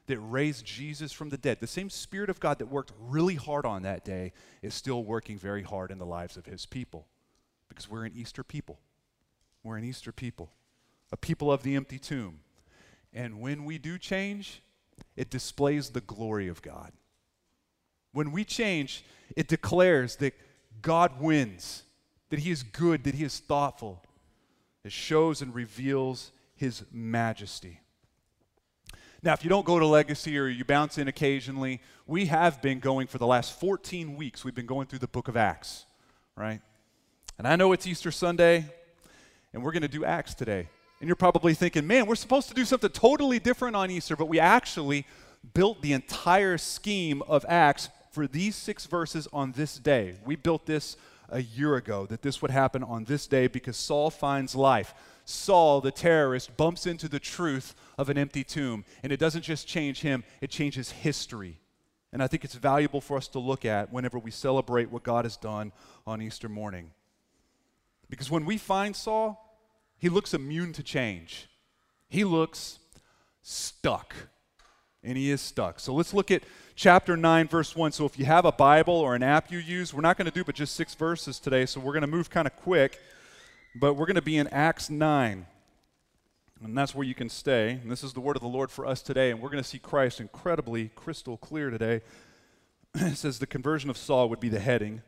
that 0.07 0.19
raised 0.19 0.65
Jesus 0.65 1.13
from 1.13 1.31
the 1.31 1.39
dead, 1.39 1.61
the 1.61 1.67
same 1.67 1.91
Spirit 1.91 2.31
of 2.31 2.41
God 2.41 2.59
that 2.59 2.67
worked 2.67 2.93
really 2.99 3.35
hard 3.35 3.67
on 3.67 3.83
that 3.83 4.05
day, 4.05 4.33
is 4.63 4.75
still 4.75 5.05
working 5.05 5.39
very 5.39 5.63
hard 5.63 5.91
in 5.91 5.99
the 5.99 6.07
lives 6.07 6.37
of 6.37 6.47
His 6.47 6.67
people 6.67 7.07
because 7.69 7.91
we're 7.91 8.05
an 8.05 8.13
Easter 8.15 8.43
people. 8.43 8.79
We're 9.63 9.77
an 9.77 9.85
Easter 9.85 10.13
people. 10.13 10.51
a 11.13 11.17
people 11.17 11.53
of 11.53 11.63
the 11.63 11.77
empty 11.77 11.99
tomb. 11.99 12.41
And 13.13 13.41
when 13.41 13.65
we 13.65 13.77
do 13.79 13.99
change, 13.99 14.63
it 15.15 15.31
displays 15.31 15.91
the 15.91 16.01
glory 16.01 16.49
of 16.49 16.63
God. 16.63 16.93
When 18.13 18.33
we 18.33 18.45
change, 18.45 19.05
it 19.37 19.47
declares 19.47 20.17
that 20.17 20.35
God 20.81 21.21
wins, 21.21 21.83
that 22.31 22.41
He 22.41 22.51
is 22.51 22.63
good, 22.63 23.05
that 23.05 23.15
He 23.15 23.25
is 23.25 23.39
thoughtful. 23.39 24.03
It 24.85 24.93
shows 24.93 25.43
and 25.43 25.55
reveals 25.55 26.33
His 26.57 26.83
majesty. 26.91 27.81
Now, 29.23 29.35
if 29.35 29.45
you 29.45 29.51
don't 29.51 29.67
go 29.67 29.79
to 29.79 29.87
Legacy 29.87 30.37
or 30.37 30.49
you 30.49 30.65
bounce 30.65 30.99
in 30.99 31.07
occasionally, 31.07 31.81
we 32.07 32.27
have 32.27 32.61
been 32.61 32.81
going 32.81 33.07
for 33.07 33.19
the 33.19 33.27
last 33.27 33.61
14 33.61 34.17
weeks, 34.17 34.45
we've 34.45 34.55
been 34.55 34.67
going 34.67 34.87
through 34.87 34.99
the 34.99 35.07
book 35.07 35.29
of 35.29 35.37
Acts, 35.37 35.85
right? 36.37 36.61
And 37.39 37.47
I 37.47 37.55
know 37.57 37.73
it's 37.73 37.87
Easter 37.87 38.11
Sunday, 38.11 38.65
and 39.53 39.63
we're 39.63 39.73
going 39.73 39.83
to 39.83 39.89
do 39.89 40.05
Acts 40.05 40.35
today. 40.35 40.69
And 41.01 41.09
you're 41.09 41.17
probably 41.17 41.55
thinking, 41.55 41.87
man, 41.87 42.07
we're 42.07 42.15
supposed 42.15 42.49
to 42.49 42.55
do 42.55 42.65
something 42.65 42.91
totally 42.91 43.39
different 43.39 43.75
on 43.75 43.91
Easter, 43.91 44.17
but 44.17 44.29
we 44.29 44.39
actually 44.39 45.05
built 45.55 45.83
the 45.83 45.93
entire 45.93 46.59
scheme 46.59 47.23
of 47.23 47.45
Acts 47.49 47.89
for 48.13 48.27
these 48.27 48.55
six 48.55 48.87
verses 48.87 49.27
on 49.33 49.53
this 49.53 49.79
day. 49.79 50.15
We 50.25 50.37
built 50.37 50.67
this 50.67 50.97
a 51.29 51.43
year 51.43 51.77
ago 51.77 52.07
that 52.07 52.23
this 52.23 52.43
would 52.43 52.51
happen 52.51 52.83
on 52.83 53.05
this 53.05 53.27
day 53.27 53.47
because 53.47 53.77
Saul 53.77 54.11
finds 54.11 54.55
life. 54.55 54.95
Saul, 55.25 55.81
the 55.81 55.91
terrorist, 55.91 56.57
bumps 56.57 56.87
into 56.87 57.09
the 57.09 57.19
truth 57.19 57.75
of 57.99 58.09
an 58.11 58.19
empty 58.19 58.45
tomb. 58.45 58.85
And 59.03 59.13
it 59.13 59.19
doesn't 59.19 59.43
just 59.43 59.67
change 59.67 60.03
him, 60.03 60.25
it 60.41 60.51
changes 60.51 60.91
history. 60.91 61.59
And 62.13 62.23
I 62.23 62.27
think 62.27 62.45
it's 62.45 62.55
valuable 62.55 63.01
for 63.01 63.17
us 63.17 63.29
to 63.29 63.39
look 63.39 63.65
at 63.65 63.93
whenever 63.93 64.19
we 64.19 64.31
celebrate 64.31 64.91
what 64.91 65.03
God 65.03 65.25
has 65.25 65.37
done 65.37 65.73
on 66.07 66.21
Easter 66.21 66.49
morning. 66.49 66.91
Because 68.13 68.31
when 68.31 68.45
we 68.45 68.59
find 68.59 68.95
Saul, 68.95 69.59
he 69.97 70.11
looks 70.11 70.35
immune 70.35 70.75
to 70.75 70.83
change. 70.83 71.49
He 72.11 72.25
looks 72.25 72.79
stuck. 73.41 74.15
And 75.03 75.17
he 75.17 75.31
is 75.31 75.41
stuck. 75.41 75.81
So 75.81 75.95
let's 75.95 76.13
look 76.13 76.31
at 76.31 76.43
chapter 76.75 77.17
9, 77.17 77.49
verse 77.49 77.75
1. 77.75 77.93
So 77.93 78.05
if 78.05 78.19
you 78.19 78.27
have 78.27 78.45
a 78.45 78.53
Bible 78.53 78.93
or 78.93 79.15
an 79.15 79.23
app 79.23 79.51
you 79.51 79.57
use, 79.57 79.95
we're 79.95 80.03
not 80.03 80.19
going 80.19 80.27
to 80.27 80.31
do 80.31 80.45
but 80.45 80.55
just 80.55 80.77
six 80.77 80.95
verses 80.95 81.39
today. 81.39 81.65
So 81.65 81.81
we're 81.81 81.95
going 81.95 82.03
to 82.03 82.07
move 82.07 82.29
kind 82.29 82.47
of 82.47 82.55
quick. 82.55 83.01
But 83.75 83.95
we're 83.95 84.05
going 84.05 84.17
to 84.17 84.21
be 84.21 84.37
in 84.37 84.47
Acts 84.49 84.91
9. 84.91 85.47
And 86.63 86.77
that's 86.77 86.95
where 86.95 87.07
you 87.07 87.15
can 87.15 87.31
stay. 87.31 87.71
And 87.83 87.91
this 87.91 88.05
is 88.05 88.13
the 88.13 88.21
word 88.21 88.37
of 88.37 88.43
the 88.43 88.49
Lord 88.49 88.71
for 88.71 88.85
us 88.85 89.01
today. 89.01 89.31
And 89.31 89.41
we're 89.41 89.49
going 89.49 89.63
to 89.63 89.69
see 89.69 89.79
Christ 89.79 90.21
incredibly 90.21 90.91
crystal 90.95 91.39
clear 91.39 91.71
today. 91.71 92.03
it 92.95 93.17
says 93.17 93.39
the 93.39 93.47
conversion 93.47 93.89
of 93.89 93.97
Saul 93.97 94.29
would 94.29 94.39
be 94.39 94.51
the 94.51 94.61
heading. 94.61 95.01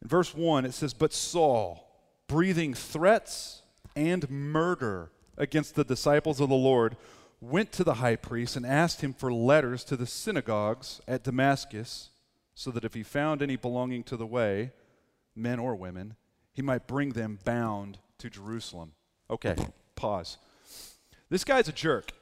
In 0.00 0.08
verse 0.08 0.34
1, 0.34 0.64
it 0.64 0.72
says, 0.72 0.94
But 0.94 1.12
Saul, 1.12 1.89
breathing 2.30 2.74
threats 2.74 3.62
and 3.96 4.30
murder 4.30 5.10
against 5.36 5.74
the 5.74 5.82
disciples 5.82 6.40
of 6.40 6.48
the 6.48 6.54
Lord, 6.54 6.96
went 7.40 7.72
to 7.72 7.82
the 7.82 7.94
high 7.94 8.14
priest 8.14 8.54
and 8.54 8.64
asked 8.64 9.00
him 9.00 9.12
for 9.12 9.32
letters 9.32 9.82
to 9.84 9.96
the 9.96 10.06
synagogues 10.06 11.00
at 11.08 11.24
Damascus, 11.24 12.10
so 12.54 12.70
that 12.70 12.84
if 12.84 12.94
he 12.94 13.02
found 13.02 13.42
any 13.42 13.56
belonging 13.56 14.04
to 14.04 14.16
the 14.16 14.26
way, 14.26 14.70
men 15.34 15.58
or 15.58 15.74
women, 15.74 16.14
he 16.52 16.62
might 16.62 16.86
bring 16.86 17.10
them 17.10 17.40
bound 17.44 17.98
to 18.18 18.30
Jerusalem. 18.30 18.92
Okay, 19.28 19.56
pause. 19.96 20.38
This 21.30 21.42
guy's 21.42 21.68
a 21.68 21.72
jerk, 21.72 22.12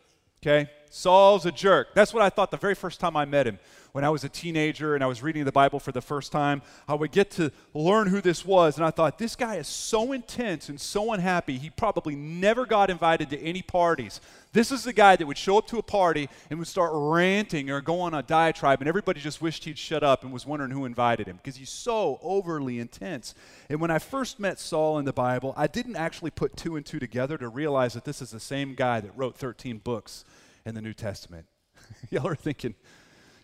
okay? 0.40 0.70
Saul's 0.90 1.46
a 1.46 1.52
jerk. 1.52 1.94
That's 1.94 2.14
what 2.14 2.22
I 2.22 2.30
thought 2.30 2.50
the 2.50 2.56
very 2.56 2.74
first 2.74 3.00
time 3.00 3.16
I 3.16 3.24
met 3.24 3.46
him. 3.46 3.58
When 3.92 4.04
I 4.04 4.10
was 4.10 4.22
a 4.22 4.28
teenager 4.28 4.94
and 4.94 5.02
I 5.02 5.06
was 5.06 5.22
reading 5.22 5.44
the 5.44 5.52
Bible 5.52 5.80
for 5.80 5.92
the 5.92 6.02
first 6.02 6.30
time, 6.30 6.62
I 6.86 6.94
would 6.94 7.10
get 7.10 7.30
to 7.32 7.50
learn 7.74 8.06
who 8.08 8.20
this 8.20 8.44
was, 8.44 8.76
and 8.76 8.84
I 8.84 8.90
thought, 8.90 9.18
this 9.18 9.34
guy 9.34 9.56
is 9.56 9.66
so 9.66 10.12
intense 10.12 10.68
and 10.68 10.80
so 10.80 11.12
unhappy, 11.12 11.58
he 11.58 11.70
probably 11.70 12.14
never 12.14 12.66
got 12.66 12.90
invited 12.90 13.30
to 13.30 13.40
any 13.40 13.62
parties. 13.62 14.20
This 14.52 14.70
is 14.70 14.84
the 14.84 14.92
guy 14.92 15.16
that 15.16 15.26
would 15.26 15.38
show 15.38 15.58
up 15.58 15.66
to 15.68 15.78
a 15.78 15.82
party 15.82 16.28
and 16.50 16.58
would 16.58 16.68
start 16.68 16.90
ranting 16.94 17.70
or 17.70 17.80
go 17.80 18.00
on 18.00 18.14
a 18.14 18.22
diatribe, 18.22 18.80
and 18.80 18.88
everybody 18.88 19.20
just 19.20 19.40
wished 19.40 19.64
he'd 19.64 19.78
shut 19.78 20.02
up 20.02 20.22
and 20.22 20.32
was 20.32 20.46
wondering 20.46 20.70
who 20.70 20.84
invited 20.84 21.26
him 21.26 21.36
because 21.36 21.56
he's 21.56 21.70
so 21.70 22.18
overly 22.22 22.78
intense. 22.78 23.34
And 23.70 23.80
when 23.80 23.90
I 23.90 23.98
first 23.98 24.38
met 24.38 24.60
Saul 24.60 24.98
in 24.98 25.06
the 25.06 25.12
Bible, 25.12 25.54
I 25.56 25.66
didn't 25.66 25.96
actually 25.96 26.30
put 26.30 26.56
two 26.56 26.76
and 26.76 26.84
two 26.84 26.98
together 26.98 27.38
to 27.38 27.48
realize 27.48 27.94
that 27.94 28.04
this 28.04 28.20
is 28.20 28.30
the 28.30 28.40
same 28.40 28.74
guy 28.74 29.00
that 29.00 29.16
wrote 29.16 29.34
13 29.34 29.78
books 29.78 30.24
in 30.68 30.74
the 30.74 30.82
New 30.82 30.94
Testament. 30.94 31.46
Y'all 32.10 32.26
are 32.26 32.36
thinking, 32.36 32.74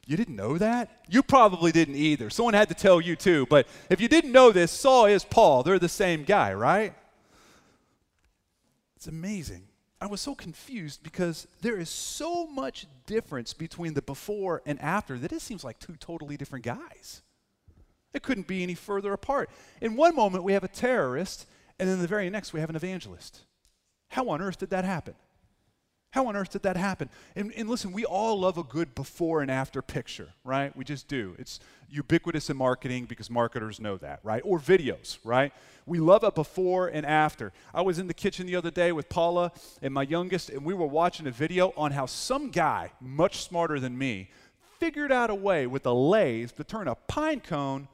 you 0.07 0.16
didn't 0.16 0.37
know 0.37 0.59
that? 0.59 1.04
You 1.09 1.23
probably 1.23 1.73
didn't 1.73 1.97
either. 1.97 2.31
Someone 2.31 2.54
had 2.54 2.69
to 2.69 2.75
tell 2.75 3.00
you 3.00 3.16
too. 3.16 3.47
But 3.47 3.66
if 3.90 4.00
you 4.00 4.09
didn't 4.09 4.33
know 4.33 4.52
this, 4.52 4.71
Saul 4.71 5.07
is 5.07 5.25
Paul. 5.25 5.62
They're 5.62 5.78
the 5.78 5.88
same 5.88 6.25
guy, 6.25 6.52
right? 6.52 6.95
It's 8.97 9.07
amazing. 9.07 9.62
I 10.00 10.07
was 10.07 10.21
so 10.21 10.35
confused 10.35 11.02
because 11.02 11.47
there 11.62 11.78
is 11.78 11.88
so 11.88 12.47
much 12.47 12.87
difference 13.07 13.54
between 13.54 13.95
the 13.95 14.02
before 14.02 14.61
and 14.66 14.78
after 14.81 15.19
that 15.19 15.33
it 15.33 15.40
seems 15.40 15.64
like 15.64 15.78
two 15.78 15.97
totally 15.97 16.37
different 16.37 16.64
guys. 16.64 17.23
It 18.12 18.23
couldn't 18.23 18.47
be 18.47 18.62
any 18.62 18.75
further 18.75 19.12
apart. 19.12 19.50
In 19.81 19.97
one 19.97 20.14
moment, 20.14 20.45
we 20.45 20.52
have 20.52 20.62
a 20.62 20.69
terrorist, 20.69 21.47
and 21.78 21.88
then 21.88 22.00
the 22.00 22.07
very 22.07 22.28
next, 22.31 22.52
we 22.52 22.61
have 22.61 22.71
an 22.71 22.76
evangelist. 22.76 23.40
How 24.09 24.28
on 24.28 24.40
earth 24.40 24.59
did 24.59 24.71
that 24.71 24.85
happen? 24.85 25.14
How 26.14 26.28
on 26.28 26.37
earth 26.37 26.50
did 26.50 26.62
that 26.62 26.76
happen? 26.76 27.09
And, 27.35 27.52
and, 27.56 27.68
listen, 27.68 27.90
we 27.90 28.04
all 28.04 28.38
love 28.38 28.56
a 28.56 28.62
good 28.62 28.94
before 28.94 29.42
and 29.42 29.50
after 29.50 29.83
picture, 29.83 30.28
right? 30.44 30.75
We 30.76 30.85
just 30.85 31.09
do. 31.09 31.35
It's 31.40 31.59
ubiquitous 31.90 32.49
in 32.49 32.56
marketing 32.56 33.06
because 33.06 33.28
marketers 33.28 33.80
know 33.80 33.97
that, 33.97 34.21
right? 34.23 34.40
Or 34.44 34.61
videos, 34.61 35.18
right? 35.25 35.52
We 35.87 35.99
love 35.99 36.23
a 36.23 36.30
before 36.30 36.87
and 36.87 37.04
after. 37.04 37.52
I 37.75 37.83
was 37.83 37.99
in 37.99 38.06
the 38.06 38.14
kitchen 38.14 38.47
the 38.47 38.54
other 38.54 38.71
day 38.71 38.92
with 38.92 39.09
Paula 39.09 39.50
and 39.83 39.92
my 39.92 40.04
youngest, 40.04 40.50
and 40.50 40.64
we 40.64 40.73
were 40.73 40.87
watching 40.87 41.26
a 41.26 41.33
video 41.33 41.75
on 41.76 41.90
how 41.90 42.06
some 42.06 42.52
guy, 42.52 42.92
much 43.00 43.38
smarter 43.38 43.80
than 43.80 43.99
me, 43.99 44.30
figured 44.78 45.11
out 45.11 45.30
a 45.30 45.35
way 45.35 45.66
with 45.66 45.85
a 45.85 45.92
lathe 45.92 46.52
to 46.52 46.62
turn 46.62 46.87
a 46.87 46.94
pine 46.94 47.40
cone, 47.40 47.88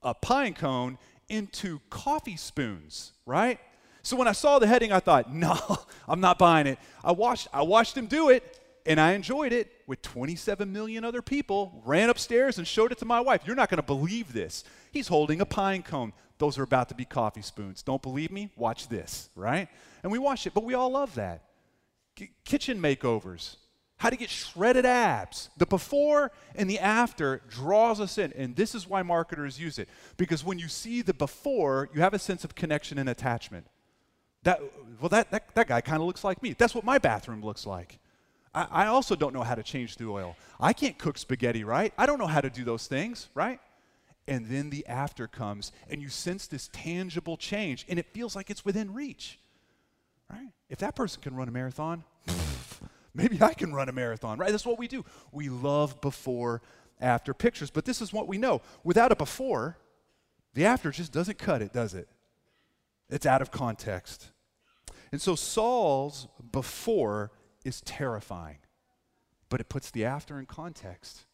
a 0.00 0.14
pine 0.14 0.54
cone, 0.54 0.96
into 1.28 1.80
coffee 1.90 2.36
spoons, 2.36 3.14
right? 3.26 3.58
So 4.02 4.16
when 4.16 4.28
I 4.28 4.32
saw 4.32 4.58
the 4.58 4.66
heading, 4.66 4.92
I 4.92 5.00
thought, 5.00 5.32
no, 5.32 5.58
I'm 6.08 6.20
not 6.20 6.38
buying 6.38 6.66
it. 6.66 6.78
I 7.04 7.12
watched, 7.12 7.48
I 7.52 7.62
watched 7.62 7.96
him 7.96 8.06
do 8.06 8.30
it, 8.30 8.58
and 8.86 8.98
I 8.98 9.12
enjoyed 9.12 9.52
it 9.52 9.70
with 9.86 10.00
27 10.02 10.72
million 10.72 11.04
other 11.04 11.22
people. 11.22 11.82
Ran 11.84 12.08
upstairs 12.08 12.58
and 12.58 12.66
showed 12.66 12.92
it 12.92 12.98
to 12.98 13.04
my 13.04 13.20
wife. 13.20 13.42
You're 13.44 13.56
not 13.56 13.68
going 13.68 13.78
to 13.78 13.82
believe 13.82 14.32
this. 14.32 14.64
He's 14.92 15.08
holding 15.08 15.40
a 15.40 15.46
pine 15.46 15.82
cone. 15.82 16.12
Those 16.38 16.56
are 16.56 16.62
about 16.62 16.88
to 16.90 16.94
be 16.94 17.04
coffee 17.04 17.42
spoons. 17.42 17.82
Don't 17.82 18.00
believe 18.00 18.30
me? 18.30 18.50
Watch 18.56 18.88
this, 18.88 19.28
right? 19.34 19.68
And 20.02 20.12
we 20.12 20.18
watched 20.18 20.46
it, 20.46 20.54
but 20.54 20.64
we 20.64 20.74
all 20.74 20.90
love 20.90 21.14
that. 21.16 21.42
K- 22.14 22.30
kitchen 22.44 22.80
makeovers, 22.80 23.56
how 23.98 24.10
to 24.10 24.16
get 24.16 24.30
shredded 24.30 24.86
abs. 24.86 25.50
The 25.56 25.66
before 25.66 26.30
and 26.54 26.70
the 26.70 26.78
after 26.78 27.42
draws 27.48 28.00
us 28.00 28.16
in. 28.16 28.32
And 28.34 28.54
this 28.54 28.74
is 28.74 28.88
why 28.88 29.02
marketers 29.02 29.60
use 29.60 29.78
it. 29.78 29.88
Because 30.16 30.44
when 30.44 30.58
you 30.58 30.68
see 30.68 31.02
the 31.02 31.14
before, 31.14 31.90
you 31.92 32.00
have 32.00 32.14
a 32.14 32.18
sense 32.18 32.44
of 32.44 32.54
connection 32.54 32.98
and 32.98 33.08
attachment. 33.08 33.66
That, 34.44 34.60
well, 35.00 35.08
that, 35.08 35.30
that, 35.30 35.54
that 35.54 35.66
guy 35.68 35.80
kind 35.80 36.00
of 36.00 36.06
looks 36.06 36.24
like 36.24 36.42
me. 36.42 36.54
That's 36.56 36.74
what 36.74 36.84
my 36.84 36.98
bathroom 36.98 37.42
looks 37.42 37.66
like. 37.66 37.98
I, 38.54 38.66
I 38.70 38.86
also 38.86 39.14
don't 39.14 39.34
know 39.34 39.42
how 39.42 39.54
to 39.54 39.62
change 39.62 39.96
the 39.96 40.06
oil. 40.06 40.36
I 40.60 40.72
can't 40.72 40.98
cook 40.98 41.18
spaghetti, 41.18 41.64
right? 41.64 41.92
I 41.98 42.06
don't 42.06 42.18
know 42.18 42.26
how 42.26 42.40
to 42.40 42.50
do 42.50 42.64
those 42.64 42.86
things, 42.86 43.28
right? 43.34 43.60
And 44.26 44.46
then 44.46 44.70
the 44.70 44.86
after 44.86 45.26
comes, 45.26 45.72
and 45.88 46.02
you 46.02 46.08
sense 46.08 46.46
this 46.46 46.68
tangible 46.72 47.36
change, 47.36 47.86
and 47.88 47.98
it 47.98 48.06
feels 48.12 48.36
like 48.36 48.50
it's 48.50 48.64
within 48.64 48.92
reach, 48.92 49.38
right? 50.30 50.50
If 50.68 50.78
that 50.80 50.94
person 50.94 51.22
can 51.22 51.34
run 51.34 51.48
a 51.48 51.50
marathon, 51.50 52.04
maybe 53.14 53.40
I 53.40 53.54
can 53.54 53.72
run 53.72 53.88
a 53.88 53.92
marathon, 53.92 54.38
right? 54.38 54.50
That's 54.50 54.66
what 54.66 54.78
we 54.78 54.86
do. 54.86 55.04
We 55.32 55.48
love 55.48 56.00
before 56.00 56.60
after 57.00 57.32
pictures, 57.32 57.70
but 57.70 57.84
this 57.84 58.02
is 58.02 58.12
what 58.12 58.28
we 58.28 58.38
know. 58.38 58.60
Without 58.84 59.12
a 59.12 59.16
before, 59.16 59.78
the 60.54 60.66
after 60.66 60.90
just 60.90 61.12
doesn't 61.12 61.38
cut 61.38 61.62
it, 61.62 61.72
does 61.72 61.94
it? 61.94 62.08
It's 63.10 63.26
out 63.26 63.42
of 63.42 63.50
context. 63.50 64.30
And 65.12 65.20
so 65.20 65.34
Saul's 65.34 66.28
before 66.52 67.30
is 67.64 67.80
terrifying, 67.80 68.58
but 69.48 69.60
it 69.60 69.68
puts 69.68 69.90
the 69.90 70.04
after 70.04 70.38
in 70.38 70.46
context. 70.46 71.24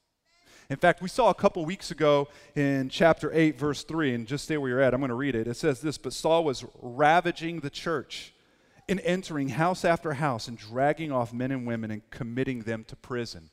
In 0.71 0.77
fact, 0.77 1.03
we 1.03 1.09
saw 1.09 1.29
a 1.31 1.35
couple 1.35 1.65
weeks 1.65 1.91
ago 1.91 2.29
in 2.55 2.89
chapter 2.89 3.31
8, 3.33 3.59
verse 3.59 3.85
3, 3.85 4.15
and 4.15 4.27
just 4.27 4.45
stay 4.45 4.57
where 4.57 4.71
you're 4.71 4.81
at. 4.81 4.95
I'm 4.95 5.01
going 5.01 5.11
to 5.11 5.15
read 5.15 5.35
it. 5.35 5.47
It 5.47 5.57
says 5.57 5.81
this 5.81 5.99
But 5.99 6.13
Saul 6.13 6.45
was 6.45 6.65
ravaging 6.81 7.61
the 7.61 7.71
church 7.71 8.33
and 8.89 9.01
entering 9.01 9.51
house 9.51 9.85
after 9.85 10.15
house 10.15 10.49
and 10.49 10.57
dragging 10.57 11.13
off 11.13 11.33
men 11.33 11.51
and 11.51 11.67
women 11.67 11.91
and 11.91 12.09
committing 12.11 12.63
them 12.63 12.85
to 12.85 12.97
prison. 12.97 13.51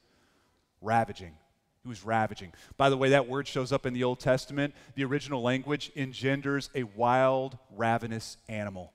Ravaging. 0.81 1.35
He 1.83 1.89
was 1.89 2.05
ravaging. 2.05 2.53
By 2.77 2.89
the 2.89 2.97
way, 2.97 3.09
that 3.09 3.27
word 3.27 3.47
shows 3.47 3.71
up 3.71 3.85
in 3.85 3.93
the 3.93 4.03
Old 4.03 4.19
Testament. 4.19 4.75
The 4.95 5.03
original 5.03 5.41
language 5.41 5.91
engenders 5.95 6.69
a 6.75 6.83
wild, 6.83 7.57
ravenous 7.75 8.38
animal. 8.47 8.93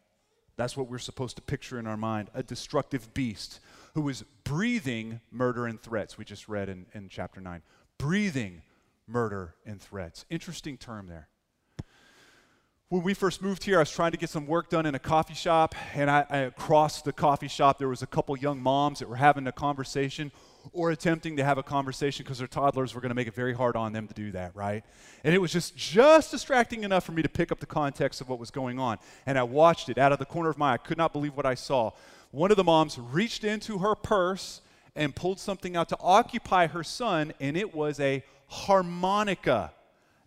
That's 0.57 0.77
what 0.77 0.89
we're 0.89 0.99
supposed 0.99 1.37
to 1.37 1.43
picture 1.43 1.79
in 1.79 1.87
our 1.87 1.97
mind 1.97 2.31
a 2.33 2.43
destructive 2.43 3.13
beast 3.13 3.61
who 3.95 4.09
is 4.09 4.25
breathing 4.45 5.21
murder 5.31 5.67
and 5.67 5.81
threats. 5.81 6.17
We 6.17 6.25
just 6.25 6.49
read 6.49 6.69
in, 6.69 6.87
in 6.95 7.09
chapter 7.09 7.41
9. 7.41 7.63
Breathing 7.99 8.63
murder 9.07 9.55
and 9.65 9.81
threats. 9.81 10.25
Interesting 10.31 10.77
term 10.77 11.09
there. 11.09 11.29
when 12.89 13.03
we 13.03 13.15
first 13.15 13.43
moved 13.43 13.65
here, 13.65 13.77
I 13.77 13.81
was 13.81 13.91
trying 13.91 14.13
to 14.13 14.19
get 14.19 14.31
some 14.31 14.47
work 14.47 14.71
done 14.71 14.87
in 14.87 14.95
a 14.95 14.99
coffee 14.99 15.35
shop, 15.35 15.75
and 15.95 16.11
I, 16.11 16.25
I 16.31 16.37
across 16.39 17.03
the 17.03 17.13
coffee 17.13 17.49
shop 17.49 17.79
there 17.79 17.89
was 17.89 18.03
a 18.03 18.07
couple 18.07 18.37
young 18.37 18.61
moms 18.61 19.01
that 19.01 19.09
were 19.09 19.17
having 19.17 19.47
a 19.47 19.53
conversation 19.53 20.31
or 20.73 20.91
attempting 20.91 21.37
to 21.37 21.45
have 21.45 21.59
a 21.59 21.63
conversation 21.63 22.25
because 22.25 22.39
their 22.39 22.47
toddlers 22.47 22.95
were 22.95 23.01
going 23.01 23.11
to 23.11 23.15
make 23.15 23.29
it 23.29 23.35
very 23.35 23.55
hard 23.55 23.77
on 23.77 23.93
them 23.93 24.07
to 24.09 24.15
do 24.15 24.31
that, 24.33 24.55
right? 24.55 24.85
And 25.25 25.35
it 25.35 25.39
was 25.39 25.53
just 25.53 25.77
just 25.77 26.31
distracting 26.31 26.85
enough 26.85 27.05
for 27.05 27.13
me 27.13 27.23
to 27.23 27.29
pick 27.29 27.53
up 27.53 27.61
the 27.61 27.67
context 27.67 28.21
of 28.21 28.29
what 28.29 28.39
was 28.39 28.51
going 28.51 28.79
on. 28.79 28.99
And 29.27 29.39
I 29.39 29.43
watched 29.43 29.89
it 29.89 29.99
out 29.99 30.13
of 30.13 30.19
the 30.19 30.25
corner 30.25 30.51
of 30.51 30.59
my 30.59 30.73
eye. 30.73 30.75
I 30.75 30.79
could 30.79 30.99
not 30.99 31.13
believe 31.13 31.37
what 31.37 31.47
I 31.47 31.55
saw. 31.55 31.93
One 32.31 32.51
of 32.51 32.57
the 32.57 32.65
moms 32.65 32.99
reached 32.99 33.45
into 33.45 33.79
her 33.79 33.95
purse 33.95 34.61
and 34.95 35.15
pulled 35.15 35.39
something 35.39 35.77
out 35.77 35.89
to 35.91 35.99
occupy 36.01 36.67
her 36.67 36.83
son, 36.83 37.33
and 37.41 37.57
it 37.57 37.75
was 37.75 38.01
a 38.01 38.25
harmonica. 38.49 39.73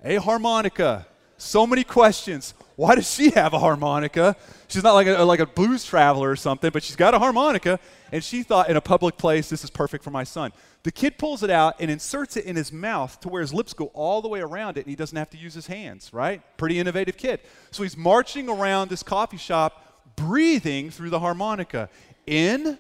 A 0.04 0.16
harmonica. 0.16 1.08
So 1.40 1.66
many 1.66 1.86
questions. 1.86 2.54
Why 2.76 2.96
does 2.96 3.10
she 3.10 3.30
have 3.32 3.54
a 3.54 3.60
harmonica? 3.60 4.36
She's 4.68 4.84
not 4.84 4.94
like 4.94 5.08
a, 5.08 5.24
like 5.24 5.40
a 5.40 5.46
blues 5.46 5.86
traveler 5.86 6.30
or 6.30 6.36
something, 6.36 6.70
but 6.70 6.84
she's 6.84 6.98
got 6.98 7.14
a 7.14 7.20
harmonica. 7.20 7.80
And 8.12 8.22
she 8.22 8.44
thought, 8.44 8.70
in 8.70 8.76
a 8.76 8.82
public 8.82 9.18
place, 9.18 9.50
this 9.50 9.64
is 9.64 9.70
perfect 9.70 10.04
for 10.04 10.12
my 10.12 10.26
son. 10.26 10.52
The 10.84 10.92
kid 10.92 11.18
pulls 11.18 11.42
it 11.42 11.50
out 11.50 11.76
and 11.80 11.90
inserts 11.90 12.36
it 12.36 12.44
in 12.44 12.58
his 12.58 12.74
mouth 12.74 13.18
to 13.22 13.30
where 13.30 13.42
his 13.42 13.54
lips 13.54 13.74
go 13.74 13.86
all 13.94 14.22
the 14.22 14.28
way 14.28 14.42
around 14.42 14.78
it 14.78 14.82
and 14.82 14.90
he 14.90 14.98
doesn't 14.98 15.18
have 15.18 15.30
to 15.30 15.38
use 15.38 15.54
his 15.54 15.68
hands, 15.68 16.12
right? 16.12 16.42
Pretty 16.58 16.78
innovative 16.78 17.16
kid. 17.16 17.40
So 17.72 17.84
he's 17.84 17.96
marching 17.96 18.50
around 18.50 18.90
this 18.90 19.02
coffee 19.02 19.38
shop, 19.38 20.04
breathing 20.18 20.90
through 20.90 21.10
the 21.10 21.20
harmonica. 21.20 21.90
In, 22.28 22.78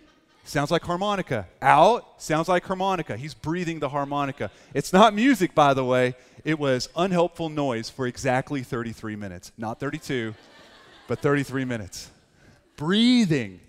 sounds 0.50 0.72
like 0.72 0.84
harmonica. 0.84 1.48
Out, 1.62 2.22
sounds 2.22 2.48
like 2.48 2.65
harmonica. 2.65 3.15
He's 3.15 3.34
breathing 3.34 3.79
the 3.79 3.89
harmonica. 3.89 4.51
It's 4.74 4.91
not 4.91 5.13
music, 5.13 5.53
by 5.53 5.74
the 5.74 5.86
way. 5.86 6.15
It 6.44 6.58
was 6.58 6.89
unhelpful 6.96 7.50
noise 7.50 7.89
for 7.89 8.08
exactly 8.08 8.63
33 8.63 9.15
minutes. 9.15 9.51
Not 9.58 9.79
32, 9.79 10.34
but 11.08 11.20
33 11.20 11.65
minutes. 11.65 12.10
Breathing. 12.75 13.60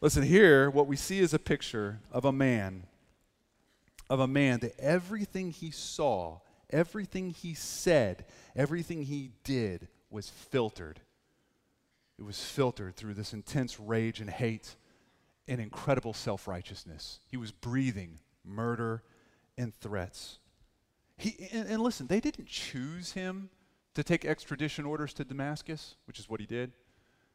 Listen, 0.00 0.22
here, 0.22 0.70
what 0.70 0.86
we 0.86 0.96
see 0.96 1.18
is 1.18 1.34
a 1.34 1.38
picture 1.38 2.00
of 2.12 2.24
a 2.24 2.32
man, 2.32 2.84
of 4.08 4.20
a 4.20 4.26
man 4.26 4.60
that 4.60 4.78
everything 4.78 5.50
he 5.50 5.70
saw, 5.70 6.38
everything 6.70 7.30
he 7.30 7.54
said, 7.54 8.24
everything 8.54 9.02
he 9.02 9.32
did 9.42 9.88
was 10.10 10.28
filtered. 10.28 11.00
It 12.18 12.24
was 12.24 12.42
filtered 12.42 12.96
through 12.96 13.14
this 13.14 13.32
intense 13.32 13.78
rage 13.78 14.20
and 14.20 14.30
hate 14.30 14.76
and 15.48 15.60
incredible 15.60 16.12
self 16.12 16.48
righteousness. 16.48 17.20
He 17.30 17.36
was 17.36 17.52
breathing 17.52 18.18
murder 18.44 19.02
and 19.58 19.74
threats. 19.74 20.38
He, 21.18 21.48
and, 21.52 21.68
and 21.68 21.82
listen, 21.82 22.06
they 22.06 22.20
didn't 22.20 22.46
choose 22.46 23.12
him 23.12 23.50
to 23.94 24.04
take 24.04 24.24
extradition 24.24 24.84
orders 24.84 25.14
to 25.14 25.24
Damascus, 25.24 25.96
which 26.06 26.18
is 26.18 26.28
what 26.28 26.40
he 26.40 26.46
did. 26.46 26.72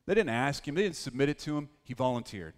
They 0.06 0.14
didn't 0.14 0.30
ask 0.30 0.68
him, 0.68 0.76
they 0.76 0.84
didn't 0.84 0.96
submit 0.96 1.30
it 1.30 1.40
to 1.40 1.58
him. 1.58 1.70
He 1.84 1.94
volunteered. 1.94 2.54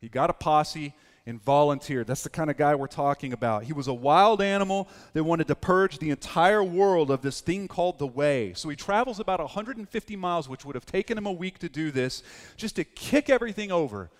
He 0.00 0.08
got 0.08 0.30
a 0.30 0.34
posse 0.34 0.94
and 1.30 1.42
volunteered. 1.42 2.06
That's 2.06 2.22
the 2.22 2.28
kind 2.28 2.50
of 2.50 2.58
guy 2.58 2.74
we're 2.74 2.86
talking 2.86 3.32
about. 3.32 3.64
He 3.64 3.72
was 3.72 3.86
a 3.86 3.94
wild 3.94 4.42
animal 4.42 4.88
that 5.14 5.24
wanted 5.24 5.46
to 5.48 5.54
purge 5.54 5.98
the 5.98 6.10
entire 6.10 6.62
world 6.62 7.10
of 7.10 7.22
this 7.22 7.40
thing 7.40 7.68
called 7.68 7.98
the 7.98 8.06
way. 8.06 8.52
So 8.54 8.68
he 8.68 8.76
travels 8.76 9.18
about 9.18 9.40
150 9.40 10.16
miles, 10.16 10.48
which 10.48 10.64
would 10.64 10.74
have 10.74 10.84
taken 10.84 11.16
him 11.16 11.26
a 11.26 11.32
week 11.32 11.58
to 11.60 11.68
do 11.68 11.90
this, 11.90 12.22
just 12.56 12.76
to 12.76 12.84
kick 12.84 13.30
everything 13.30 13.72
over, 13.72 14.10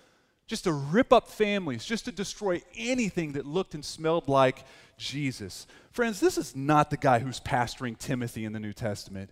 just 0.47 0.63
to 0.63 0.73
rip 0.73 1.13
up 1.13 1.27
families, 1.27 1.85
just 1.85 2.05
to 2.05 2.11
destroy 2.11 2.61
anything 2.75 3.33
that 3.33 3.45
looked 3.45 3.75
and 3.75 3.85
smelled 3.85 4.27
like 4.27 4.63
Jesus. 4.97 5.67
Friends, 5.91 6.19
this 6.19 6.37
is 6.37 6.55
not 6.55 6.89
the 6.89 6.97
guy 6.97 7.19
who's 7.19 7.39
pastoring 7.39 7.97
Timothy 7.97 8.45
in 8.45 8.53
the 8.53 8.59
New 8.59 8.73
Testament. 8.73 9.29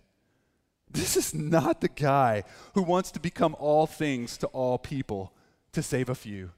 This 0.90 1.16
is 1.16 1.32
not 1.32 1.80
the 1.80 1.88
guy 1.88 2.44
who 2.74 2.82
wants 2.82 3.10
to 3.12 3.20
become 3.20 3.56
all 3.58 3.86
things 3.86 4.36
to 4.38 4.46
all 4.48 4.76
people 4.76 5.32
to 5.72 5.82
save 5.82 6.08
a 6.08 6.14
few. 6.14 6.50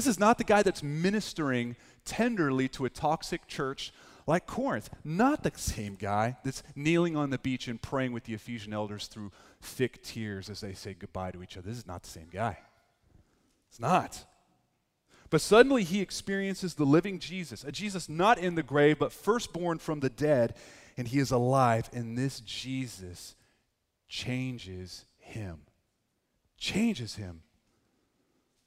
This 0.00 0.06
is 0.06 0.18
not 0.18 0.38
the 0.38 0.44
guy 0.44 0.62
that's 0.62 0.82
ministering 0.82 1.76
tenderly 2.06 2.68
to 2.68 2.86
a 2.86 2.88
toxic 2.88 3.46
church 3.46 3.92
like 4.26 4.46
Corinth. 4.46 4.88
Not 5.04 5.42
the 5.42 5.52
same 5.56 5.94
guy 5.94 6.38
that's 6.42 6.62
kneeling 6.74 7.18
on 7.18 7.28
the 7.28 7.36
beach 7.36 7.68
and 7.68 7.82
praying 7.82 8.12
with 8.12 8.24
the 8.24 8.32
Ephesian 8.32 8.72
elders 8.72 9.08
through 9.08 9.30
thick 9.60 10.02
tears 10.02 10.48
as 10.48 10.62
they 10.62 10.72
say 10.72 10.94
goodbye 10.94 11.32
to 11.32 11.42
each 11.42 11.58
other. 11.58 11.68
This 11.68 11.76
is 11.76 11.86
not 11.86 12.02
the 12.02 12.08
same 12.08 12.28
guy. 12.32 12.56
It's 13.68 13.78
not. 13.78 14.24
But 15.28 15.42
suddenly 15.42 15.84
he 15.84 16.00
experiences 16.00 16.76
the 16.76 16.86
living 16.86 17.18
Jesus, 17.18 17.62
a 17.62 17.70
Jesus 17.70 18.08
not 18.08 18.38
in 18.38 18.54
the 18.54 18.62
grave, 18.62 18.98
but 18.98 19.12
firstborn 19.12 19.76
from 19.76 20.00
the 20.00 20.08
dead, 20.08 20.54
and 20.96 21.08
he 21.08 21.18
is 21.18 21.30
alive. 21.30 21.90
And 21.92 22.16
this 22.16 22.40
Jesus 22.40 23.34
changes 24.08 25.04
him. 25.18 25.58
Changes 26.56 27.16
him. 27.16 27.42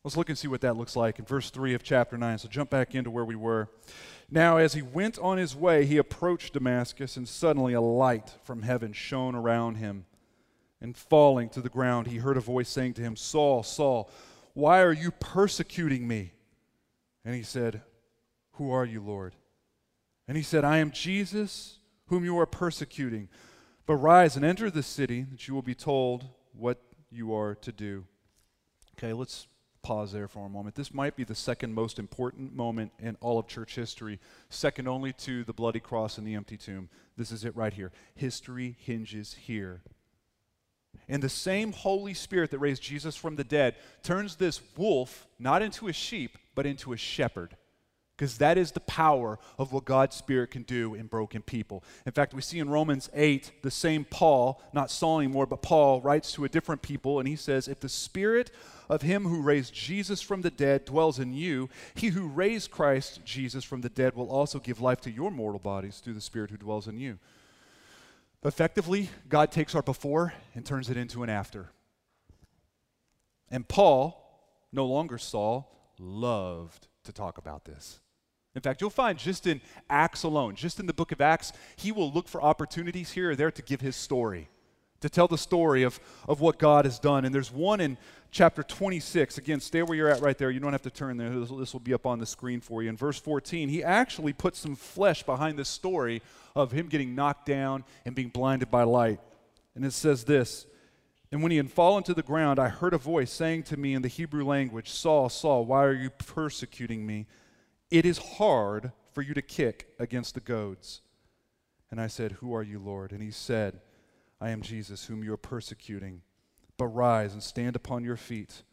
Let's 0.03 0.17
look 0.17 0.27
and 0.27 0.37
see 0.37 0.49
what 0.49 0.59
that 0.61 0.75
looks 0.75 0.97
like 0.97 1.17
in 1.17 1.23
verse 1.23 1.49
3 1.49 1.73
of 1.73 1.81
chapter 1.81 2.17
9. 2.17 2.37
So 2.39 2.49
jump 2.49 2.69
back 2.69 2.93
into 2.93 3.09
where 3.09 3.23
we 3.23 3.37
were. 3.37 3.69
Now, 4.29 4.57
as 4.57 4.73
he 4.73 4.81
went 4.81 5.17
on 5.17 5.37
his 5.37 5.55
way, 5.55 5.85
he 5.85 5.97
approached 5.97 6.53
Damascus, 6.53 7.15
and 7.15 7.27
suddenly 7.27 7.73
a 7.73 7.79
light 7.79 8.33
from 8.43 8.63
heaven 8.63 8.91
shone 8.91 9.33
around 9.33 9.75
him. 9.75 10.05
And 10.81 10.97
falling 10.97 11.47
to 11.49 11.61
the 11.61 11.69
ground, 11.69 12.07
he 12.07 12.17
heard 12.17 12.35
a 12.35 12.41
voice 12.41 12.67
saying 12.67 12.95
to 12.95 13.01
him, 13.01 13.15
Saul, 13.15 13.63
Saul, 13.63 14.09
why 14.53 14.81
are 14.81 14.91
you 14.91 15.11
persecuting 15.11 16.05
me? 16.05 16.33
And 17.23 17.33
he 17.33 17.43
said, 17.43 17.81
Who 18.53 18.71
are 18.71 18.85
you, 18.85 19.01
Lord? 19.01 19.35
And 20.27 20.35
he 20.35 20.43
said, 20.43 20.65
I 20.65 20.79
am 20.79 20.91
Jesus, 20.91 21.79
whom 22.07 22.25
you 22.25 22.37
are 22.39 22.45
persecuting. 22.45 23.29
But 23.85 23.95
rise 23.95 24.35
and 24.35 24.43
enter 24.43 24.69
the 24.69 24.83
city, 24.83 25.25
that 25.31 25.47
you 25.47 25.53
will 25.53 25.61
be 25.61 25.75
told 25.75 26.25
what 26.51 26.81
you 27.09 27.33
are 27.33 27.55
to 27.55 27.71
do. 27.71 28.05
Okay, 28.97 29.13
let's 29.13 29.47
pause 29.83 30.11
there 30.11 30.27
for 30.27 30.45
a 30.45 30.49
moment. 30.49 30.75
This 30.75 30.93
might 30.93 31.15
be 31.15 31.23
the 31.23 31.35
second 31.35 31.73
most 31.73 31.99
important 31.99 32.55
moment 32.55 32.91
in 32.99 33.17
all 33.21 33.37
of 33.37 33.47
church 33.47 33.75
history, 33.75 34.19
second 34.49 34.87
only 34.87 35.13
to 35.13 35.43
the 35.43 35.53
bloody 35.53 35.79
cross 35.79 36.17
and 36.17 36.25
the 36.25 36.33
empty 36.33 36.57
tomb. 36.57 36.89
This 37.17 37.31
is 37.31 37.45
it 37.45 37.55
right 37.55 37.73
here. 37.73 37.91
History 38.15 38.75
hinges 38.79 39.33
here. 39.33 39.81
And 41.07 41.21
the 41.21 41.29
same 41.29 41.73
Holy 41.73 42.13
Spirit 42.13 42.51
that 42.51 42.59
raised 42.59 42.81
Jesus 42.81 43.15
from 43.15 43.35
the 43.35 43.43
dead 43.43 43.75
turns 44.03 44.37
this 44.37 44.61
wolf 44.77 45.27
not 45.37 45.61
into 45.61 45.87
a 45.87 45.93
sheep, 45.93 46.37
but 46.55 46.65
into 46.65 46.93
a 46.93 46.97
shepherd 46.97 47.57
because 48.23 48.37
that 48.37 48.57
is 48.57 48.71
the 48.71 48.79
power 48.79 49.37
of 49.59 49.73
what 49.73 49.83
God's 49.83 50.15
Spirit 50.15 50.49
can 50.49 50.63
do 50.63 50.93
in 50.93 51.07
broken 51.07 51.41
people. 51.41 51.83
In 52.05 52.13
fact, 52.13 52.33
we 52.33 52.41
see 52.41 52.57
in 52.57 52.69
Romans 52.69 53.09
8 53.13 53.51
the 53.63 53.69
same 53.69 54.05
Paul, 54.05 54.61
not 54.71 54.89
Saul 54.89 55.19
anymore, 55.19 55.45
but 55.45 55.61
Paul 55.61 55.99
writes 55.99 56.31
to 56.31 56.45
a 56.45 56.49
different 56.49 56.81
people, 56.81 57.19
and 57.19 57.27
he 57.27 57.35
says, 57.35 57.67
If 57.67 57.81
the 57.81 57.89
Spirit 57.89 58.49
of 58.87 59.01
him 59.01 59.25
who 59.25 59.41
raised 59.41 59.73
Jesus 59.73 60.21
from 60.21 60.41
the 60.41 60.49
dead 60.49 60.85
dwells 60.85 61.19
in 61.19 61.33
you, 61.33 61.67
he 61.95 62.07
who 62.07 62.29
raised 62.29 62.71
Christ 62.71 63.25
Jesus 63.25 63.65
from 63.65 63.81
the 63.81 63.89
dead 63.89 64.15
will 64.15 64.31
also 64.31 64.57
give 64.57 64.79
life 64.79 65.01
to 65.01 65.11
your 65.11 65.29
mortal 65.29 65.59
bodies 65.59 65.99
through 65.99 66.13
the 66.13 66.21
Spirit 66.21 66.49
who 66.49 66.55
dwells 66.55 66.87
in 66.87 66.97
you. 66.97 67.19
Effectively, 68.45 69.09
God 69.27 69.51
takes 69.51 69.75
our 69.75 69.83
before 69.83 70.33
and 70.55 70.65
turns 70.65 70.89
it 70.89 70.95
into 70.95 71.23
an 71.23 71.29
after. 71.29 71.71
And 73.51 73.67
Paul, 73.67 74.47
no 74.71 74.85
longer 74.85 75.17
Saul, 75.17 75.93
loved 75.99 76.87
to 77.03 77.11
talk 77.11 77.37
about 77.37 77.65
this. 77.65 77.99
In 78.55 78.61
fact, 78.61 78.81
you'll 78.81 78.89
find 78.89 79.17
just 79.17 79.47
in 79.47 79.61
Acts 79.89 80.23
alone, 80.23 80.55
just 80.55 80.79
in 80.79 80.85
the 80.85 80.93
book 80.93 81.11
of 81.11 81.21
Acts, 81.21 81.53
he 81.75 81.91
will 81.91 82.11
look 82.11 82.27
for 82.27 82.41
opportunities 82.41 83.11
here 83.11 83.31
or 83.31 83.35
there 83.35 83.51
to 83.51 83.61
give 83.63 83.81
his 83.81 83.95
story, 83.95 84.47
to 85.01 85.09
tell 85.09 85.27
the 85.27 85.37
story 85.37 85.81
of, 85.83 85.99
of 86.27 86.39
what 86.39 86.59
God 86.59 86.85
has 86.85 86.99
done. 86.99 87.25
And 87.25 87.33
there's 87.33 87.51
one 87.51 87.81
in 87.81 87.97
chapter 88.29 88.61
26. 88.61 89.39
Again, 89.39 89.59
stay 89.59 89.81
where 89.81 89.97
you're 89.97 90.09
at 90.09 90.21
right 90.21 90.37
there. 90.37 90.51
You 90.51 90.59
don't 90.59 90.71
have 90.71 90.83
to 90.83 90.91
turn 90.91 91.17
there. 91.17 91.29
This, 91.29 91.49
this 91.49 91.73
will 91.73 91.79
be 91.79 91.95
up 91.95 92.05
on 92.05 92.19
the 92.19 92.25
screen 92.27 92.61
for 92.61 92.83
you. 92.83 92.89
In 92.89 92.97
verse 92.97 93.19
14, 93.19 93.69
he 93.69 93.83
actually 93.83 94.33
puts 94.33 94.59
some 94.59 94.75
flesh 94.75 95.23
behind 95.23 95.57
the 95.57 95.65
story 95.65 96.21
of 96.55 96.71
him 96.71 96.87
getting 96.87 97.15
knocked 97.15 97.47
down 97.47 97.83
and 98.05 98.13
being 98.13 98.29
blinded 98.29 98.69
by 98.69 98.83
light. 98.83 99.19
And 99.75 99.83
it 99.83 99.93
says 99.93 100.25
this 100.25 100.67
And 101.31 101.41
when 101.41 101.49
he 101.51 101.57
had 101.57 101.71
fallen 101.71 102.03
to 102.03 102.13
the 102.13 102.21
ground, 102.21 102.59
I 102.59 102.69
heard 102.69 102.93
a 102.93 102.99
voice 102.99 103.31
saying 103.31 103.63
to 103.63 103.77
me 103.77 103.95
in 103.95 104.03
the 104.03 104.07
Hebrew 104.07 104.45
language, 104.45 104.91
Saul, 104.91 105.29
Saul, 105.29 105.65
why 105.65 105.83
are 105.85 105.93
you 105.93 106.11
persecuting 106.11 107.05
me? 107.05 107.25
It 107.93 108.07
is 108.07 108.17
hard 108.17 108.91
for 109.11 109.21
you 109.21 109.35
to 109.35 109.41
kick 109.43 109.89
against 109.99 110.33
the 110.33 110.39
goads. 110.39 111.01
And 111.91 112.01
I 112.01 112.07
said, 112.07 112.31
Who 112.31 112.51
are 112.55 112.63
you, 112.63 112.79
Lord? 112.79 113.11
And 113.11 113.21
he 113.21 113.29
said, 113.29 113.81
I 114.41 114.49
am 114.49 114.63
Jesus, 114.63 115.05
whom 115.05 115.23
you 115.23 115.31
are 115.31 115.37
persecuting. 115.37 116.23
But 116.75 116.87
rise 116.87 117.33
and 117.33 117.43
stand 117.43 117.75
upon 117.75 118.03
your 118.03 118.17
feet, 118.17 118.63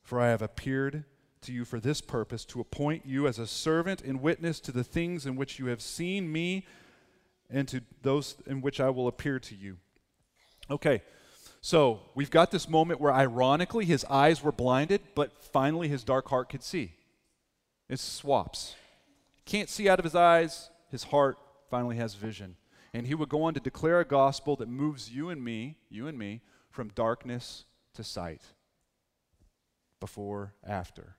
for 0.00 0.20
I 0.20 0.28
have 0.28 0.42
appeared 0.42 1.02
to 1.40 1.52
you 1.52 1.64
for 1.64 1.80
this 1.80 2.00
purpose, 2.00 2.44
to 2.44 2.60
appoint 2.60 3.04
you 3.04 3.26
as 3.26 3.40
a 3.40 3.48
servant 3.48 4.00
and 4.00 4.22
witness 4.22 4.60
to 4.60 4.70
the 4.70 4.84
things 4.84 5.26
in 5.26 5.34
which 5.34 5.58
you 5.58 5.66
have 5.66 5.82
seen 5.82 6.30
me 6.30 6.64
and 7.50 7.66
to 7.66 7.82
those 8.02 8.36
in 8.46 8.60
which 8.60 8.78
I 8.78 8.90
will 8.90 9.08
appear 9.08 9.40
to 9.40 9.56
you. 9.56 9.78
Okay, 10.70 11.02
so 11.60 11.98
we've 12.14 12.30
got 12.30 12.52
this 12.52 12.68
moment 12.68 13.00
where 13.00 13.12
ironically 13.12 13.86
his 13.86 14.04
eyes 14.04 14.40
were 14.40 14.52
blinded, 14.52 15.00
but 15.16 15.42
finally 15.42 15.88
his 15.88 16.04
dark 16.04 16.28
heart 16.28 16.48
could 16.48 16.62
see. 16.62 16.92
It 17.88 17.98
swaps. 17.98 18.74
Can't 19.44 19.68
see 19.68 19.88
out 19.88 19.98
of 19.98 20.04
his 20.04 20.14
eyes, 20.14 20.70
his 20.90 21.04
heart 21.04 21.38
finally 21.70 21.96
has 21.96 22.14
vision. 22.14 22.56
And 22.94 23.06
he 23.06 23.14
would 23.14 23.28
go 23.28 23.42
on 23.42 23.54
to 23.54 23.60
declare 23.60 24.00
a 24.00 24.04
gospel 24.04 24.56
that 24.56 24.68
moves 24.68 25.10
you 25.10 25.30
and 25.30 25.42
me, 25.42 25.78
you 25.88 26.06
and 26.06 26.18
me, 26.18 26.42
from 26.70 26.88
darkness 26.88 27.64
to 27.94 28.04
sight. 28.04 28.42
Before, 30.00 30.54
after. 30.66 31.16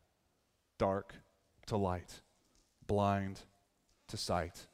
Dark 0.78 1.16
to 1.68 1.78
light. 1.78 2.22
Blind 2.86 3.42
to 4.08 4.18
sight. 4.18 4.68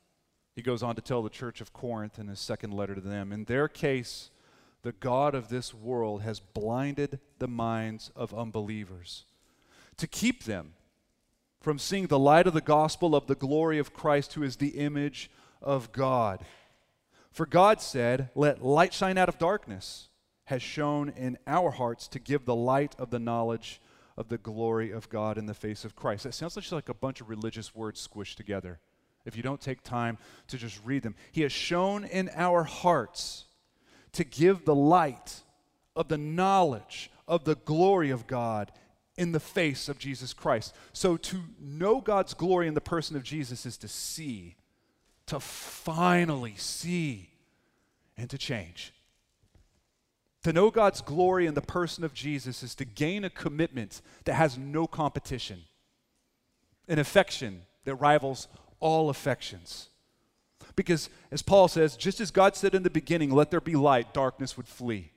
He 0.56 0.62
goes 0.62 0.84
on 0.84 0.95
to 0.95 1.02
tell 1.02 1.21
the 1.21 1.30
church 1.30 1.62
of 1.62 1.71
Corinth 1.71 2.19
in 2.19 2.28
his 2.28 2.39
second 2.39 2.73
letter 2.73 2.95
to 2.95 3.02
them 3.02 3.32
in 3.32 3.45
their 3.45 3.67
case, 3.67 4.30
the 4.82 4.91
God 4.91 5.36
of 5.36 5.49
this 5.49 5.73
world 5.73 6.21
has 6.21 6.39
blinded 6.39 7.19
the 7.38 7.47
minds 7.47 8.12
of 8.15 8.34
unbelievers 8.34 9.25
to 9.97 10.08
keep 10.08 10.43
them 10.43 10.73
from 11.62 11.78
seeing 11.78 12.08
the 12.08 12.19
light 12.19 12.48
of 12.48 12.54
the 12.54 12.62
gospel 12.62 13.15
of 13.15 13.28
the 13.28 13.36
glory 13.36 13.80
of 13.80 13.93
Christ, 13.93 14.34
who 14.34 14.43
is 14.43 14.56
the 14.56 14.69
image 14.69 15.30
of 15.62 15.91
God. 15.91 16.45
For 17.32 17.45
God 17.45 17.82
said, 17.82 18.30
Let 18.36 18.63
light 18.63 18.93
shine 18.93 19.17
out 19.17 19.30
of 19.30 19.38
darkness, 19.38 20.10
has 20.45 20.62
shone 20.62 21.10
in 21.10 21.38
our 21.45 21.72
hearts 21.72 22.08
to 22.10 22.19
give 22.19 22.45
the 22.45 22.56
light 22.56 22.95
of 22.98 23.10
the 23.10 23.19
knowledge 23.19 23.82
of 24.17 24.30
the 24.30 24.38
glory 24.38 24.91
of 24.91 25.10
God 25.10 25.38
in 25.38 25.45
the 25.45 25.54
face 25.54 25.86
of 25.86 25.95
Christ. 25.95 26.24
That 26.24 26.34
sounds 26.34 26.56
just 26.56 26.72
like 26.72 26.89
a 26.89 26.93
bunch 26.93 27.22
of 27.22 27.30
religious 27.30 27.76
words 27.76 28.06
squished 28.06 28.36
together 28.36 28.80
if 29.26 29.38
you 29.38 29.43
don't 29.43 29.62
take 29.62 29.84
time 29.84 30.17
to 30.48 30.58
just 30.58 30.80
read 30.84 31.04
them. 31.04 31.15
He 31.32 31.41
has 31.41 31.52
shone 31.52 32.04
in 32.04 32.30
our 32.36 32.63
hearts 32.63 33.45
to 34.13 34.24
give 34.24 34.65
the 34.65 34.76
light 34.76 35.41
of 35.95 36.08
the 36.08 36.17
knowledge 36.17 37.12
of 37.28 37.43
the 37.43 37.56
glory 37.56 38.10
of 38.10 38.28
God 38.28 38.72
in 39.19 39.34
the 39.34 39.39
face 39.39 39.89
of 39.89 39.99
Jesus 39.99 40.34
Christ. 40.34 40.73
So 40.93 41.17
to 41.17 41.41
know 41.60 41.99
God's 41.99 42.34
glory 42.34 42.69
in 42.69 42.73
the 42.73 42.79
person 42.79 43.17
of 43.17 43.21
Jesus 43.21 43.65
is 43.65 43.75
to 43.79 43.88
see, 43.89 44.55
to 45.25 45.41
finally 45.41 46.55
see, 46.55 47.29
and 48.17 48.29
to 48.29 48.38
change. 48.38 48.93
To 50.43 50.53
know 50.53 50.71
God's 50.71 51.01
glory 51.01 51.47
in 51.47 51.53
the 51.53 51.62
person 51.62 52.05
of 52.05 52.13
Jesus 52.13 52.63
is 52.63 52.73
to 52.75 52.86
gain 52.86 53.25
a 53.25 53.29
commitment 53.29 54.01
that 54.23 54.36
has 54.36 54.58
no 54.58 54.88
competition, 54.88 55.63
an 56.88 56.97
affection 56.97 57.63
that 57.84 57.95
rivals 57.95 58.47
all 58.79 59.10
affections. 59.10 59.89
Because, 60.77 61.10
as 61.29 61.41
Paul 61.41 61.67
says, 61.67 61.97
just 61.97 62.21
as 62.21 62.32
God 62.32 62.55
said 62.55 62.73
in 62.73 62.84
the 62.84 62.89
beginning, 62.89 63.32
let 63.32 63.51
there 63.51 63.60
be 63.60 63.75
light, 63.75 64.13
darkness 64.13 64.55
would 64.55 64.67
flee. 64.67 65.12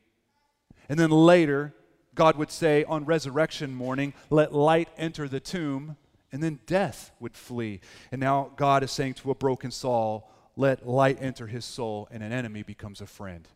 And 0.88 0.98
then 0.98 1.10
later, 1.10 1.72
God 2.14 2.36
would 2.36 2.50
say 2.50 2.84
on 2.84 3.04
resurrection 3.04 3.74
morning, 3.74 4.12
let 4.30 4.54
light 4.54 4.88
enter 4.96 5.28
the 5.28 5.40
tomb, 5.40 5.96
and 6.30 6.42
then 6.42 6.60
death 6.66 7.10
would 7.20 7.36
flee. 7.36 7.80
And 8.10 8.20
now 8.20 8.50
God 8.56 8.82
is 8.82 8.90
saying 8.90 9.14
to 9.14 9.30
a 9.30 9.34
broken 9.34 9.70
Saul, 9.70 10.30
let 10.56 10.86
light 10.86 11.18
enter 11.20 11.46
his 11.46 11.64
soul, 11.64 12.08
and 12.10 12.22
an 12.22 12.32
enemy 12.32 12.62
becomes 12.62 13.00
a 13.00 13.06
friend. 13.06 13.48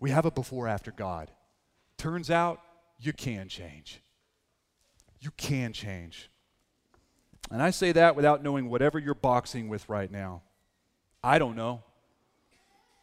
We 0.00 0.10
have 0.10 0.26
a 0.26 0.30
before 0.30 0.68
after 0.68 0.90
God. 0.90 1.30
Turns 1.96 2.30
out 2.30 2.60
you 2.98 3.12
can 3.12 3.48
change. 3.48 4.00
You 5.20 5.30
can 5.36 5.72
change. 5.72 6.30
And 7.50 7.62
I 7.62 7.70
say 7.70 7.92
that 7.92 8.14
without 8.14 8.42
knowing 8.42 8.68
whatever 8.68 8.98
you're 8.98 9.14
boxing 9.14 9.68
with 9.68 9.88
right 9.88 10.10
now. 10.10 10.42
I 11.22 11.38
don't 11.38 11.56
know. 11.56 11.82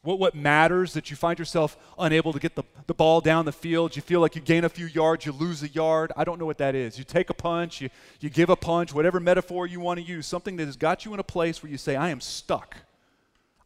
What, 0.06 0.20
what 0.20 0.36
matters 0.36 0.94
that 0.94 1.10
you 1.10 1.18
find 1.18 1.39
yourself 1.39 1.78
unable 1.98 2.32
to 2.32 2.39
get 2.39 2.56
the, 2.56 2.63
the 2.86 2.94
ball 2.94 3.22
down 3.22 3.46
the 3.46 3.52
field? 3.52 3.96
You 3.96 4.04
feel 4.04 4.22
like 4.22 4.36
you 4.36 4.41
gain 4.41 4.63
a 4.63 4.70
few 4.70 4.86
yards, 4.86 5.26
you 5.26 5.32
lose 5.32 5.63
a 5.63 5.68
yard. 5.68 6.12
I 6.15 6.24
don't 6.24 6.39
know 6.39 6.46
what 6.46 6.60
that 6.60 6.76
is. 6.76 7.00
You 7.00 7.04
take 7.04 7.32
a 7.32 7.34
punch, 7.34 7.82
you, 7.82 7.89
you 8.20 8.30
give 8.30 8.52
a 8.52 8.56
punch, 8.56 8.94
whatever 8.94 9.20
metaphor 9.20 9.65
you 9.65 9.80
want 9.80 10.00
to 10.00 10.06
use, 10.06 10.28
something 10.28 10.58
that 10.58 10.65
has 10.68 10.78
got 10.78 11.06
you 11.06 11.13
in 11.15 11.20
a 11.20 11.24
place 11.24 11.63
where 11.63 11.72
you 11.72 11.78
say, 11.78 11.96
I 11.96 12.10
am 12.10 12.22
stuck. 12.22 12.78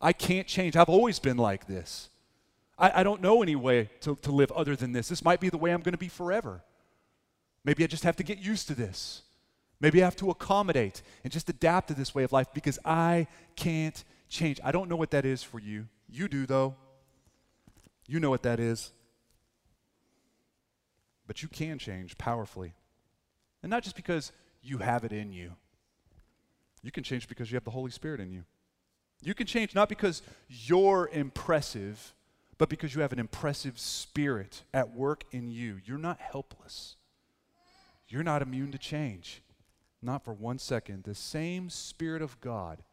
I 0.01 0.13
can't 0.13 0.47
change. 0.47 0.77
I've 0.77 0.87
always 0.87 1.19
been 1.19 1.35
like 1.35 1.67
this. 1.67 2.07
I, 2.77 3.01
I 3.01 3.03
don't 3.03 3.21
know 3.21 3.43
any 3.43 3.57
way 3.57 3.89
to, 4.01 4.15
to 4.15 4.31
live 4.31 4.49
other 4.53 4.77
than 4.77 4.93
this. 4.93 5.09
This 5.09 5.25
might 5.25 5.41
be 5.41 5.49
the 5.49 5.57
way 5.57 5.71
I'm 5.71 5.81
going 5.81 5.91
to 5.91 5.97
be 5.97 6.07
forever. 6.07 6.63
Maybe 7.65 7.83
I 7.83 7.87
just 7.87 8.05
have 8.05 8.15
to 8.15 8.23
get 8.23 8.37
used 8.39 8.69
to 8.69 8.75
this. 8.75 9.23
Maybe 9.81 10.01
I 10.01 10.05
have 10.05 10.15
to 10.17 10.29
accommodate 10.29 11.01
and 11.25 11.33
just 11.33 11.49
adapt 11.49 11.89
to 11.89 11.93
this 11.93 12.15
way 12.15 12.23
of 12.23 12.31
life 12.31 12.47
because 12.53 12.79
I 12.85 13.27
can't 13.57 14.01
change. 14.29 14.61
I 14.63 14.71
don't 14.71 14.89
know 14.89 14.95
what 14.95 15.11
that 15.11 15.25
is 15.25 15.43
for 15.43 15.59
you. 15.59 15.87
You 16.11 16.27
do, 16.27 16.45
though. 16.45 16.75
You 18.07 18.19
know 18.19 18.29
what 18.29 18.43
that 18.43 18.59
is. 18.59 18.91
But 21.27 21.43
you 21.43 21.47
can 21.47 21.77
change 21.77 22.17
powerfully. 22.17 22.73
And 23.61 23.69
not 23.69 23.83
just 23.83 23.95
because 23.95 24.31
you 24.61 24.79
have 24.79 25.03
it 25.03 25.11
in 25.11 25.31
you, 25.31 25.53
you 26.81 26.91
can 26.91 27.03
change 27.03 27.27
because 27.27 27.51
you 27.51 27.55
have 27.55 27.65
the 27.65 27.71
Holy 27.71 27.91
Spirit 27.91 28.19
in 28.19 28.31
you. 28.31 28.45
You 29.21 29.33
can 29.33 29.45
change 29.45 29.75
not 29.75 29.89
because 29.89 30.21
you're 30.47 31.09
impressive, 31.11 32.13
but 32.57 32.69
because 32.69 32.95
you 32.95 33.01
have 33.01 33.13
an 33.13 33.19
impressive 33.19 33.77
spirit 33.77 34.63
at 34.73 34.95
work 34.95 35.25
in 35.31 35.49
you. 35.49 35.79
You're 35.85 35.97
not 35.97 36.19
helpless. 36.19 36.95
You're 38.07 38.23
not 38.23 38.41
immune 38.41 38.71
to 38.71 38.77
change. 38.77 39.41
Not 40.01 40.23
for 40.23 40.33
one 40.33 40.57
second. 40.57 41.03
The 41.03 41.15
same 41.15 41.69
Spirit 41.69 42.21
of 42.21 42.39
God 42.39 42.83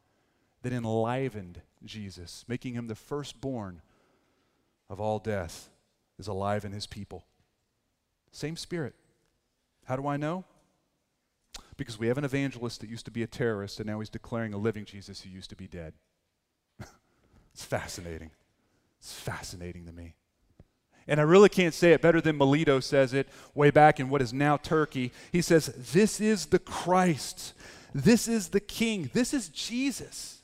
that 0.66 0.72
enlivened 0.72 1.62
Jesus, 1.84 2.44
making 2.48 2.74
him 2.74 2.88
the 2.88 2.96
firstborn 2.96 3.82
of 4.90 5.00
all 5.00 5.20
death, 5.20 5.68
is 6.18 6.26
alive 6.26 6.64
in 6.64 6.72
his 6.72 6.88
people. 6.88 7.24
Same 8.32 8.56
spirit. 8.56 8.96
How 9.84 9.94
do 9.94 10.08
I 10.08 10.16
know? 10.16 10.44
Because 11.76 12.00
we 12.00 12.08
have 12.08 12.18
an 12.18 12.24
evangelist 12.24 12.80
that 12.80 12.90
used 12.90 13.04
to 13.04 13.12
be 13.12 13.22
a 13.22 13.28
terrorist 13.28 13.78
and 13.78 13.88
now 13.88 14.00
he's 14.00 14.08
declaring 14.08 14.54
a 14.54 14.58
living 14.58 14.84
Jesus 14.84 15.20
who 15.20 15.30
used 15.30 15.50
to 15.50 15.56
be 15.56 15.68
dead. 15.68 15.92
it's 17.54 17.64
fascinating. 17.64 18.32
It's 18.98 19.12
fascinating 19.12 19.86
to 19.86 19.92
me. 19.92 20.14
And 21.06 21.20
I 21.20 21.22
really 21.22 21.48
can't 21.48 21.74
say 21.74 21.92
it 21.92 22.02
better 22.02 22.20
than 22.20 22.38
Melito 22.38 22.80
says 22.80 23.14
it 23.14 23.28
way 23.54 23.70
back 23.70 24.00
in 24.00 24.08
what 24.08 24.20
is 24.20 24.32
now 24.32 24.56
Turkey. 24.56 25.12
He 25.30 25.42
says, 25.42 25.66
This 25.92 26.20
is 26.20 26.46
the 26.46 26.58
Christ. 26.58 27.54
This 27.94 28.26
is 28.26 28.48
the 28.48 28.58
King. 28.58 29.10
This 29.12 29.32
is 29.32 29.48
Jesus. 29.48 30.35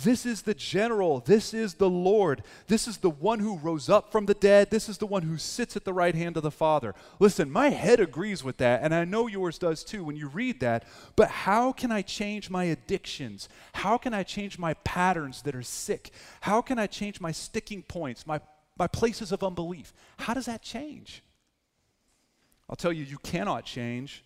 This 0.00 0.24
is 0.24 0.42
the 0.42 0.54
general. 0.54 1.18
This 1.18 1.52
is 1.52 1.74
the 1.74 1.90
Lord. 1.90 2.44
This 2.68 2.86
is 2.86 2.98
the 2.98 3.10
one 3.10 3.40
who 3.40 3.58
rose 3.58 3.88
up 3.88 4.12
from 4.12 4.26
the 4.26 4.34
dead. 4.34 4.70
This 4.70 4.88
is 4.88 4.98
the 4.98 5.06
one 5.06 5.22
who 5.22 5.36
sits 5.38 5.76
at 5.76 5.84
the 5.84 5.92
right 5.92 6.14
hand 6.14 6.36
of 6.36 6.44
the 6.44 6.52
Father. 6.52 6.94
Listen, 7.18 7.50
my 7.50 7.70
head 7.70 7.98
agrees 7.98 8.44
with 8.44 8.58
that, 8.58 8.82
and 8.82 8.94
I 8.94 9.04
know 9.04 9.26
yours 9.26 9.58
does 9.58 9.82
too 9.82 10.04
when 10.04 10.14
you 10.14 10.28
read 10.28 10.60
that. 10.60 10.84
But 11.16 11.30
how 11.30 11.72
can 11.72 11.90
I 11.90 12.02
change 12.02 12.48
my 12.48 12.64
addictions? 12.64 13.48
How 13.72 13.98
can 13.98 14.14
I 14.14 14.22
change 14.22 14.56
my 14.56 14.74
patterns 14.74 15.42
that 15.42 15.56
are 15.56 15.62
sick? 15.62 16.12
How 16.42 16.62
can 16.62 16.78
I 16.78 16.86
change 16.86 17.20
my 17.20 17.32
sticking 17.32 17.82
points, 17.82 18.24
my, 18.24 18.40
my 18.78 18.86
places 18.86 19.32
of 19.32 19.42
unbelief? 19.42 19.92
How 20.16 20.32
does 20.32 20.46
that 20.46 20.62
change? 20.62 21.24
I'll 22.70 22.76
tell 22.76 22.92
you, 22.92 23.02
you 23.02 23.18
cannot 23.18 23.64
change 23.64 24.22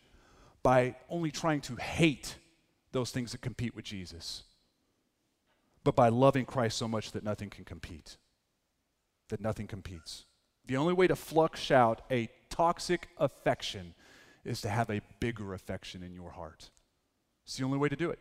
by 0.63 0.97
only 1.09 1.31
trying 1.31 1.63
to 1.63 1.77
hate 1.77 2.37
those 2.93 3.11
things 3.11 3.33
that 3.33 3.41
compete 3.41 3.75
with 3.75 3.87
Jesus 3.87 4.43
but 5.85 5.97
by 5.97 6.09
loving 6.09 6.45
Christ 6.45 6.77
so 6.77 6.89
much 6.89 7.13
that 7.13 7.25
nothing 7.25 7.51
can 7.51 7.65
compete. 7.65 8.17
That 9.29 9.41
nothing 9.41 9.67
competes. 9.67 10.27
The 10.67 10.77
only 10.77 10.93
way 10.93 11.07
to 11.07 11.17
flush 11.17 11.71
out 11.71 12.03
a 12.11 12.29
toxic 12.49 13.09
affection 13.19 13.95
is 14.45 14.61
to 14.61 14.69
have 14.69 14.91
a 14.91 15.01
bigger 15.21 15.55
affection 15.55 16.03
in 16.03 16.15
your 16.15 16.31
heart. 16.31 16.71
It's 17.45 17.57
the 17.57 17.65
only 17.65 17.79
way 17.79 17.89
to 17.89 17.97
do 17.97 18.11
it. 18.11 18.19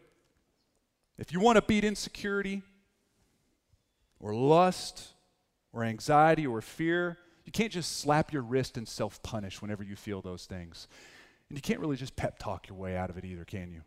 If 1.18 1.32
you 1.32 1.40
want 1.40 1.58
to 1.58 1.62
beat 1.62 1.84
insecurity 1.84 2.64
or 4.20 4.34
lust 4.34 5.10
or 5.74 5.84
anxiety 5.84 6.48
or 6.48 6.62
fear, 6.62 7.18
you 7.46 7.52
can't 7.52 7.72
just 7.72 8.00
slap 8.00 8.34
your 8.34 8.42
wrist 8.42 8.78
and 8.78 8.88
self 8.88 9.22
punish 9.22 9.62
whenever 9.62 9.84
you 9.84 9.96
feel 9.96 10.22
those 10.22 10.46
things. 10.46 10.88
And 11.50 11.58
you 11.58 11.62
can't 11.62 11.80
really 11.80 11.98
just 11.98 12.16
pep 12.16 12.40
talk 12.40 12.70
your 12.70 12.78
way 12.78 12.96
out 12.96 13.10
of 13.10 13.18
it 13.18 13.26
either, 13.26 13.46
can 13.46 13.72
you? 13.72 13.82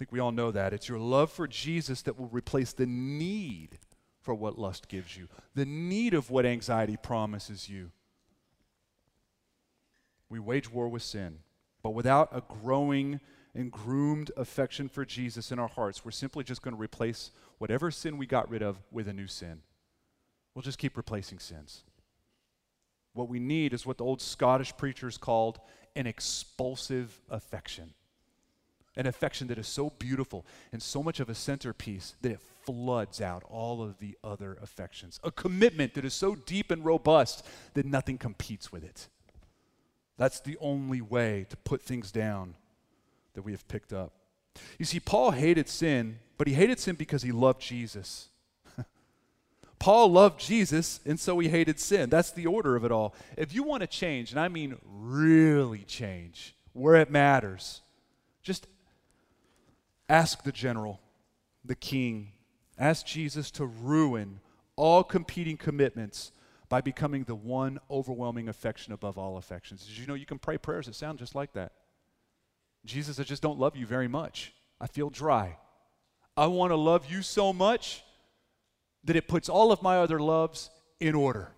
Think 0.00 0.12
we 0.12 0.18
all 0.18 0.32
know 0.32 0.50
that. 0.50 0.72
It's 0.72 0.88
your 0.88 0.98
love 0.98 1.30
for 1.30 1.46
Jesus 1.46 2.00
that 2.02 2.18
will 2.18 2.28
replace 2.28 2.72
the 2.72 2.86
need 2.86 3.78
for 4.22 4.32
what 4.32 4.58
lust 4.58 4.88
gives 4.88 5.14
you, 5.14 5.28
the 5.54 5.66
need 5.66 6.14
of 6.14 6.30
what 6.30 6.46
anxiety 6.46 6.96
promises 6.96 7.68
you. 7.68 7.90
We 10.30 10.38
wage 10.38 10.72
war 10.72 10.88
with 10.88 11.02
sin, 11.02 11.40
but 11.82 11.90
without 11.90 12.30
a 12.32 12.42
growing 12.62 13.20
and 13.54 13.70
groomed 13.70 14.30
affection 14.38 14.88
for 14.88 15.04
Jesus 15.04 15.52
in 15.52 15.58
our 15.58 15.68
hearts, 15.68 16.02
we're 16.02 16.12
simply 16.12 16.44
just 16.44 16.62
going 16.62 16.74
to 16.74 16.80
replace 16.80 17.30
whatever 17.58 17.90
sin 17.90 18.16
we 18.16 18.24
got 18.24 18.48
rid 18.48 18.62
of 18.62 18.78
with 18.90 19.06
a 19.06 19.12
new 19.12 19.26
sin. 19.26 19.60
We'll 20.54 20.62
just 20.62 20.78
keep 20.78 20.96
replacing 20.96 21.40
sins. 21.40 21.84
What 23.12 23.28
we 23.28 23.38
need 23.38 23.74
is 23.74 23.84
what 23.84 23.98
the 23.98 24.04
old 24.04 24.22
Scottish 24.22 24.74
preachers 24.78 25.18
called 25.18 25.58
an 25.94 26.06
expulsive 26.06 27.20
affection 27.28 27.92
an 28.96 29.06
affection 29.06 29.46
that 29.48 29.58
is 29.58 29.68
so 29.68 29.90
beautiful 29.98 30.44
and 30.72 30.82
so 30.82 31.02
much 31.02 31.20
of 31.20 31.28
a 31.28 31.34
centerpiece 31.34 32.16
that 32.22 32.32
it 32.32 32.40
floods 32.64 33.20
out 33.20 33.42
all 33.48 33.82
of 33.82 33.98
the 33.98 34.16
other 34.22 34.58
affections. 34.62 35.20
A 35.22 35.30
commitment 35.30 35.94
that 35.94 36.04
is 36.04 36.14
so 36.14 36.34
deep 36.34 36.70
and 36.70 36.84
robust 36.84 37.46
that 37.74 37.86
nothing 37.86 38.18
competes 38.18 38.72
with 38.72 38.84
it. 38.84 39.08
That's 40.16 40.40
the 40.40 40.56
only 40.60 41.00
way 41.00 41.46
to 41.48 41.56
put 41.56 41.82
things 41.82 42.12
down 42.12 42.56
that 43.34 43.42
we 43.42 43.52
have 43.52 43.66
picked 43.68 43.92
up. 43.92 44.12
You 44.78 44.84
see, 44.84 45.00
Paul 45.00 45.30
hated 45.30 45.68
sin, 45.68 46.18
but 46.36 46.46
he 46.46 46.54
hated 46.54 46.78
sin 46.78 46.96
because 46.96 47.22
he 47.22 47.32
loved 47.32 47.62
Jesus. 47.62 48.28
Paul 49.78 50.12
loved 50.12 50.40
Jesus, 50.40 51.00
and 51.06 51.18
so 51.18 51.38
he 51.38 51.48
hated 51.48 51.78
sin. 51.80 52.10
That's 52.10 52.32
the 52.32 52.46
order 52.46 52.76
of 52.76 52.84
it 52.84 52.92
all. 52.92 53.14
If 53.36 53.54
you 53.54 53.62
want 53.62 53.82
to 53.82 53.86
change, 53.86 54.32
and 54.32 54.40
I 54.40 54.48
mean 54.48 54.76
really 54.84 55.84
change, 55.84 56.54
where 56.72 56.96
it 56.96 57.10
matters, 57.10 57.80
just 58.42 58.66
ask 60.10 60.42
the 60.42 60.52
general, 60.52 61.00
the 61.64 61.76
king, 61.76 62.32
ask 62.76 63.06
Jesus 63.06 63.50
to 63.52 63.64
ruin 63.64 64.40
all 64.74 65.04
competing 65.04 65.56
commitments 65.56 66.32
by 66.68 66.80
becoming 66.80 67.24
the 67.24 67.34
one 67.34 67.78
overwhelming 67.90 68.48
affection 68.48 68.92
above 68.92 69.16
all 69.16 69.36
affections. 69.36 69.86
Did 69.86 69.96
you 69.96 70.06
know 70.06 70.14
you 70.14 70.26
can 70.26 70.38
pray 70.38 70.58
prayers 70.58 70.86
that 70.86 70.94
sound 70.94 71.18
just 71.18 71.34
like 71.34 71.52
that? 71.52 71.72
Jesus, 72.84 73.20
I 73.20 73.22
just 73.22 73.42
don't 73.42 73.58
love 73.58 73.76
you 73.76 73.86
very 73.86 74.08
much. 74.08 74.52
I 74.80 74.88
feel 74.88 75.10
dry. 75.10 75.58
I 76.36 76.46
want 76.46 76.72
to 76.72 76.76
love 76.76 77.10
you 77.10 77.22
so 77.22 77.52
much 77.52 78.02
that 79.04 79.16
it 79.16 79.28
puts 79.28 79.48
all 79.48 79.70
of 79.70 79.82
my 79.82 79.98
other 79.98 80.18
loves 80.18 80.70
in 80.98 81.14
order. 81.14 81.52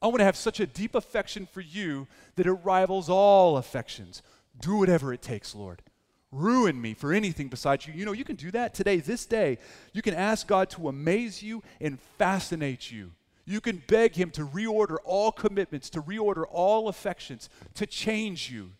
I 0.00 0.06
want 0.06 0.18
to 0.18 0.24
have 0.24 0.36
such 0.36 0.60
a 0.60 0.66
deep 0.66 0.94
affection 0.94 1.46
for 1.46 1.60
you 1.60 2.06
that 2.36 2.46
it 2.46 2.52
rivals 2.52 3.08
all 3.08 3.56
affections. 3.56 4.22
Do 4.60 4.76
whatever 4.76 5.12
it 5.12 5.22
takes, 5.22 5.54
Lord. 5.54 5.82
Ruin 6.34 6.80
me 6.80 6.94
for 6.94 7.12
anything 7.12 7.46
besides 7.46 7.86
you. 7.86 7.94
You 7.94 8.04
know, 8.04 8.12
you 8.12 8.24
can 8.24 8.34
do 8.34 8.50
that 8.50 8.74
today, 8.74 8.96
this 8.96 9.24
day. 9.24 9.58
You 9.92 10.02
can 10.02 10.14
ask 10.14 10.48
God 10.48 10.68
to 10.70 10.88
amaze 10.88 11.44
you 11.44 11.62
and 11.80 12.00
fascinate 12.18 12.90
you. 12.90 13.12
You 13.44 13.60
can 13.60 13.80
beg 13.86 14.16
Him 14.16 14.30
to 14.32 14.44
reorder 14.44 14.96
all 15.04 15.30
commitments, 15.30 15.88
to 15.90 16.02
reorder 16.02 16.44
all 16.50 16.88
affections, 16.88 17.48
to 17.74 17.86
change 17.86 18.50
you. 18.50 18.72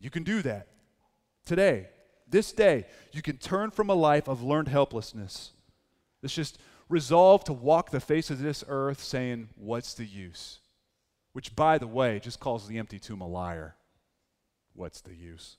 You 0.00 0.08
can 0.08 0.22
do 0.22 0.40
that 0.42 0.68
today, 1.44 1.88
this 2.26 2.50
day. 2.50 2.86
You 3.12 3.20
can 3.20 3.36
turn 3.36 3.72
from 3.72 3.90
a 3.90 3.94
life 3.94 4.26
of 4.26 4.42
learned 4.42 4.68
helplessness. 4.68 5.50
It's 6.22 6.34
just 6.34 6.58
resolve 6.88 7.44
to 7.44 7.52
walk 7.52 7.90
the 7.90 8.00
face 8.00 8.30
of 8.30 8.40
this 8.40 8.64
earth 8.68 9.02
saying, 9.02 9.50
What's 9.56 9.92
the 9.92 10.06
use? 10.06 10.60
Which, 11.34 11.54
by 11.54 11.76
the 11.76 11.86
way, 11.86 12.20
just 12.20 12.40
calls 12.40 12.66
the 12.66 12.78
empty 12.78 12.98
tomb 12.98 13.20
a 13.20 13.28
liar. 13.28 13.74
What's 14.72 15.02
the 15.02 15.14
use? 15.14 15.58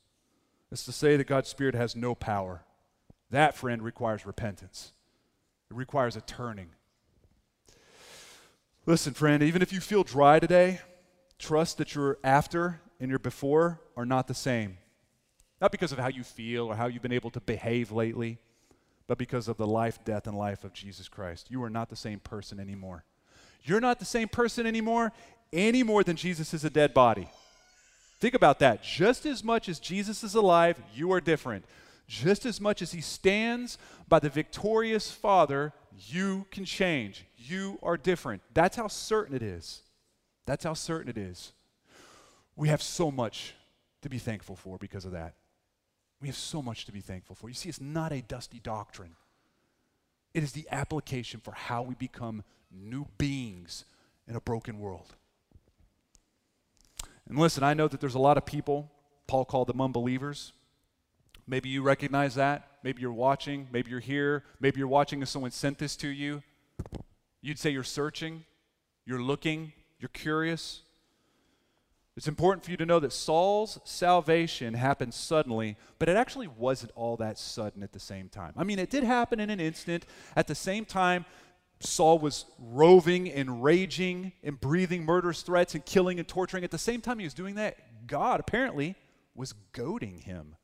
It's 0.72 0.86
to 0.86 0.92
say 0.92 1.18
that 1.18 1.28
God's 1.28 1.50
Spirit 1.50 1.76
has 1.76 1.96
no 1.96 2.16
power. 2.16 2.64
That, 3.30 3.56
friend, 3.56 3.82
requires 3.82 4.26
repentance, 4.26 4.94
it 5.70 5.76
requires 5.76 6.16
a 6.16 6.22
turning. 6.22 6.70
Listen, 8.86 9.14
friend, 9.14 9.44
even 9.44 9.62
if 9.62 9.74
you 9.74 9.82
feel 9.82 10.04
dry 10.04 10.40
today, 10.40 10.80
trust 11.38 11.78
that 11.78 11.94
your 11.94 12.20
after 12.24 12.80
and 13.02 13.10
your 13.10 13.20
before 13.20 13.82
are 13.98 14.06
not 14.06 14.28
the 14.28 14.34
same. 14.34 14.78
Not 15.60 15.74
because 15.74 15.92
of 15.92 15.98
how 15.98 16.08
you 16.08 16.24
feel 16.24 16.68
or 16.68 16.76
how 16.76 16.88
you've 16.88 17.02
been 17.02 17.12
able 17.12 17.32
to 17.32 17.42
behave 17.42 17.92
lately 17.92 18.40
but 19.08 19.18
because 19.18 19.48
of 19.48 19.58
the 19.58 19.66
life, 19.66 20.04
death, 20.04 20.28
and 20.28 20.38
life 20.38 20.64
of 20.64 20.74
Jesus 20.74 21.08
Christ. 21.08 21.50
You 21.50 21.64
are 21.64 21.70
not 21.70 21.90
the 21.90 21.96
same 21.96 22.20
person 22.20 22.60
anymore. 22.60 23.06
You're 23.64 23.80
not 23.80 24.00
the 24.00 24.06
same 24.06 24.28
person 24.28 24.68
anymore, 24.68 25.14
any 25.52 25.82
more 25.82 26.04
than 26.04 26.18
Jesus 26.18 26.54
is 26.54 26.66
a 26.66 26.70
dead 26.70 26.94
body. 26.94 27.30
Think 28.20 28.34
about 28.34 28.60
that. 28.60 28.84
Just 28.84 29.26
as 29.26 29.44
much 29.44 29.70
as 29.70 29.80
Jesus 29.80 30.24
is 30.24 30.36
alive, 30.36 30.82
you 30.94 31.12
are 31.12 31.22
different. 31.22 31.66
Just 32.08 32.46
as 32.46 32.60
much 32.60 32.82
as 32.82 32.92
he 32.92 33.02
stands 33.02 33.78
by 34.08 34.20
the 34.20 34.30
victorious 34.30 35.12
Father, 35.12 35.74
you 35.96 36.46
can 36.52 36.66
change. 36.66 37.26
You 37.38 37.78
are 37.84 37.98
different. 37.98 38.42
That's 38.54 38.76
how 38.76 38.88
certain 38.88 39.36
it 39.36 39.44
is. 39.44 39.82
That's 40.46 40.64
how 40.64 40.74
certain 40.74 41.10
it 41.10 41.18
is. 41.18 41.52
We 42.56 42.70
have 42.70 42.82
so 42.82 43.12
much 43.12 43.54
to 44.02 44.10
be 44.10 44.18
thankful 44.18 44.56
for 44.56 44.78
because 44.78 45.06
of 45.06 45.12
that. 45.12 45.36
We 46.22 46.28
have 46.28 46.38
so 46.38 46.62
much 46.62 46.86
to 46.86 46.92
be 46.92 47.02
thankful 47.02 47.36
for. 47.36 47.50
You 47.50 47.56
see, 47.56 47.70
it's 47.70 47.82
not 47.82 48.12
a 48.12 48.22
dusty 48.22 48.60
doctrine, 48.60 49.16
it 50.34 50.44
is 50.44 50.54
the 50.54 50.68
application 50.72 51.40
for 51.40 51.52
how 51.52 51.82
we 51.82 51.96
become 51.96 52.44
new 52.72 53.08
beings 53.18 53.86
in 54.28 54.36
a 54.36 54.42
broken 54.42 54.80
world. 54.80 55.16
And 57.30 57.38
listen, 57.38 57.64
I 57.64 57.74
know 57.74 57.88
that 57.88 58.00
there's 58.00 58.16
a 58.16 58.20
lot 58.20 58.38
of 58.38 58.46
people, 58.46 58.92
Paul 59.28 59.46
called 59.46 59.68
them 59.68 59.82
unbelievers. 59.82 60.54
Maybe 61.46 61.70
you 61.70 61.82
recognize 61.82 62.36
that. 62.36 62.68
Maybe 62.84 63.02
you're 63.02 63.12
watching. 63.12 63.68
Maybe 63.72 63.92
you're 63.92 64.00
here. 64.00 64.44
Maybe 64.60 64.80
you're 64.80 64.88
watching 64.88 65.20
and 65.20 65.28
someone 65.28 65.52
sent 65.52 65.78
this 65.78 65.96
to 65.98 66.08
you. 66.08 66.44
You'd 67.42 67.60
say 67.60 67.70
you're 67.70 67.84
searching, 67.84 68.44
you're 69.06 69.22
looking, 69.22 69.72
you're 70.00 70.10
curious. 70.10 70.82
It's 72.18 72.28
important 72.28 72.66
for 72.66 72.72
you 72.72 72.78
to 72.78 72.86
know 72.86 73.00
that 73.00 73.14
Saul's 73.14 73.80
salvation 73.84 74.74
happened 74.74 75.14
suddenly, 75.14 75.78
but 76.00 76.10
it 76.10 76.18
actually 76.18 76.48
wasn't 76.48 76.92
all 76.96 77.16
that 77.18 77.38
sudden 77.38 77.84
at 77.84 77.94
the 77.94 78.00
same 78.00 78.28
time. 78.28 78.54
I 78.58 78.64
mean, 78.64 78.80
it 78.80 78.90
did 78.90 79.04
happen 79.04 79.40
in 79.40 79.52
an 79.52 79.60
instant. 79.60 80.06
At 80.36 80.48
the 80.48 80.56
same 80.56 80.84
time, 80.84 81.26
Saul 81.80 82.20
was 82.20 82.46
roving 82.60 83.30
and 83.32 83.64
raging 83.64 84.34
and 84.44 84.60
breathing 84.60 85.06
murderous 85.06 85.42
threats 85.42 85.76
and 85.76 85.86
killing 85.86 86.20
and 86.20 86.28
torturing. 86.28 86.64
At 86.64 86.72
the 86.72 86.78
same 86.78 87.02
time 87.02 87.20
he 87.20 87.26
was 87.26 87.34
doing 87.34 87.56
that, 87.56 87.78
God 88.08 88.40
apparently 88.40 88.96
was 89.36 89.54
goading 89.74 90.20
him. 90.20 90.56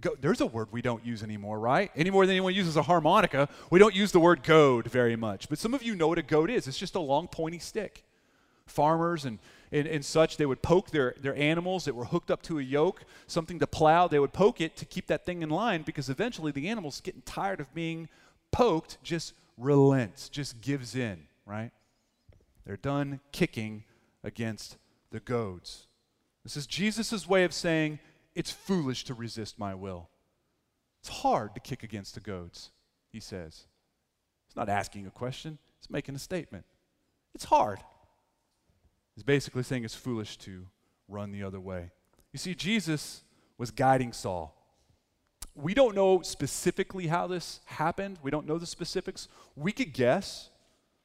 Go, 0.00 0.16
there's 0.20 0.40
a 0.40 0.46
word 0.46 0.68
we 0.72 0.82
don't 0.82 1.06
use 1.06 1.22
anymore, 1.22 1.60
right? 1.60 1.90
Any 1.94 2.10
more 2.10 2.26
than 2.26 2.34
anyone 2.34 2.52
uses 2.54 2.76
a 2.76 2.82
harmonica, 2.82 3.48
we 3.70 3.78
don't 3.78 3.94
use 3.94 4.10
the 4.10 4.18
word 4.18 4.42
goad 4.42 4.88
very 4.88 5.14
much. 5.14 5.48
But 5.48 5.58
some 5.58 5.72
of 5.72 5.84
you 5.84 5.94
know 5.94 6.08
what 6.08 6.18
a 6.18 6.22
goad 6.22 6.50
is. 6.50 6.66
It's 6.66 6.78
just 6.78 6.96
a 6.96 7.00
long, 7.00 7.28
pointy 7.28 7.60
stick. 7.60 8.04
Farmers 8.66 9.24
and 9.24 9.38
and, 9.74 9.88
and 9.88 10.04
such, 10.04 10.36
they 10.36 10.46
would 10.46 10.62
poke 10.62 10.92
their, 10.92 11.16
their 11.20 11.34
animals 11.34 11.84
that 11.86 11.96
were 11.96 12.04
hooked 12.04 12.30
up 12.30 12.42
to 12.42 12.60
a 12.60 12.62
yoke, 12.62 13.04
something 13.26 13.58
to 13.58 13.66
plow. 13.66 14.06
They 14.06 14.20
would 14.20 14.32
poke 14.32 14.60
it 14.60 14.76
to 14.76 14.84
keep 14.84 15.08
that 15.08 15.26
thing 15.26 15.42
in 15.42 15.50
line 15.50 15.82
because 15.82 16.08
eventually 16.08 16.52
the 16.52 16.68
animal's 16.68 17.00
getting 17.00 17.22
tired 17.22 17.58
of 17.58 17.74
being 17.74 18.08
poked, 18.52 18.98
just 19.02 19.34
relents, 19.56 20.28
just 20.28 20.60
gives 20.60 20.94
in, 20.94 21.26
right? 21.46 21.70
They're 22.64 22.76
done 22.76 23.20
kicking 23.32 23.84
against 24.22 24.78
the 25.10 25.20
goads. 25.20 25.86
This 26.42 26.56
is 26.56 26.66
Jesus' 26.66 27.28
way 27.28 27.44
of 27.44 27.52
saying 27.52 27.98
it's 28.34 28.50
foolish 28.50 29.04
to 29.04 29.14
resist 29.14 29.58
my 29.58 29.74
will. 29.74 30.08
It's 31.00 31.08
hard 31.08 31.54
to 31.54 31.60
kick 31.60 31.82
against 31.82 32.14
the 32.14 32.20
goads, 32.20 32.70
he 33.12 33.20
says. 33.20 33.66
He's 34.46 34.56
not 34.56 34.68
asking 34.68 35.06
a 35.06 35.10
question, 35.10 35.58
he's 35.80 35.90
making 35.90 36.14
a 36.14 36.18
statement. 36.18 36.64
It's 37.34 37.44
hard 37.44 37.80
is 39.16 39.22
basically 39.22 39.62
saying 39.62 39.84
it's 39.84 39.94
foolish 39.94 40.36
to 40.38 40.66
run 41.08 41.32
the 41.32 41.42
other 41.42 41.60
way. 41.60 41.90
You 42.32 42.38
see, 42.38 42.54
Jesus 42.54 43.22
was 43.58 43.70
guiding 43.70 44.12
Saul. 44.12 44.56
We 45.54 45.72
don't 45.72 45.94
know 45.94 46.22
specifically 46.22 47.06
how 47.06 47.26
this 47.26 47.60
happened. 47.66 48.18
We 48.22 48.30
don't 48.30 48.46
know 48.46 48.58
the 48.58 48.66
specifics. 48.66 49.28
We 49.54 49.70
could 49.72 49.92
guess, 49.92 50.50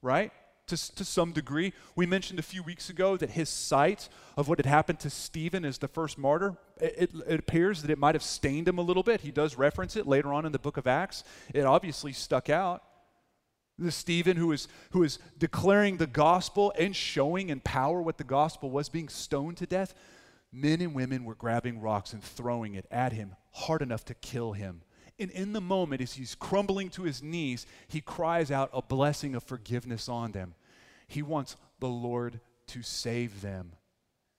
right? 0.02 0.32
To, 0.68 0.96
to 0.96 1.06
some 1.06 1.34
degree. 1.34 1.74
We 1.96 2.06
mentioned 2.06 2.40
a 2.40 2.44
few 2.44 2.64
weeks 2.64 2.90
ago 2.90 3.16
that 3.18 3.32
his 3.32 3.50
sight 3.50 4.10
of 4.38 4.48
what 4.48 4.58
had 4.58 4.66
happened 4.66 5.00
to 5.02 5.10
Stephen 5.10 5.66
as 5.66 5.78
the 5.78 5.88
first 5.88 6.18
martyr, 6.18 6.58
it, 6.80 7.12
it, 7.28 7.40
appears 7.40 7.82
that 7.84 7.92
it 7.92 8.00
might 8.00 8.16
have 8.16 8.24
stained 8.24 8.68
him 8.68 8.80
a 8.80 8.84
little 8.84 9.04
bit. 9.04 9.22
He 9.22 9.32
does 9.32 9.56
reference 9.56 9.96
it 9.96 10.08
later 10.08 10.34
on 10.34 10.46
in 10.46 10.52
the 10.52 10.60
book 10.60 10.78
of 10.78 10.88
Acts. 10.88 11.24
It 11.54 11.66
obviously 11.66 12.14
stuck 12.14 12.50
out. 12.50 12.84
The 13.78 13.92
Stephen 13.92 14.36
who 14.36 14.52
is, 14.52 14.68
who 14.92 15.04
is 15.04 15.20
declaring 15.38 15.98
the 15.98 16.08
gospel 16.08 16.74
and 16.78 16.96
showing 16.96 17.50
in 17.50 17.62
power 17.62 18.02
what 18.02 18.18
the 18.18 18.24
gospel 18.24 18.70
was, 18.70 18.90
being 18.90 19.10
stoned 19.10 19.58
to 19.58 19.66
death. 19.66 19.94
Men 20.52 20.82
and 20.82 20.96
women 20.96 21.26
were 21.26 21.36
grabbing 21.36 21.80
rocks 21.80 22.14
and 22.14 22.24
throwing 22.24 22.74
it 22.74 22.86
at 22.90 23.14
him 23.14 23.36
hard 23.52 23.82
enough 23.82 24.06
to 24.06 24.14
kill 24.14 24.54
him. 24.54 24.82
And 25.20 25.30
in 25.32 25.54
the 25.54 25.62
moment, 25.62 26.02
as 26.02 26.14
he's 26.14 26.34
crumbling 26.34 26.90
to 26.92 27.04
his 27.04 27.22
knees, 27.22 27.66
he 27.88 28.02
cries 28.02 28.52
out 28.52 28.70
a 28.74 28.82
blessing 28.82 29.36
of 29.36 29.44
forgiveness 29.44 30.08
on 30.08 30.32
them. 30.32 30.56
He 31.08 31.22
wants 31.22 31.56
the 31.80 31.88
Lord 31.88 32.40
to 32.68 32.82
save 32.82 33.42
them. 33.42 33.74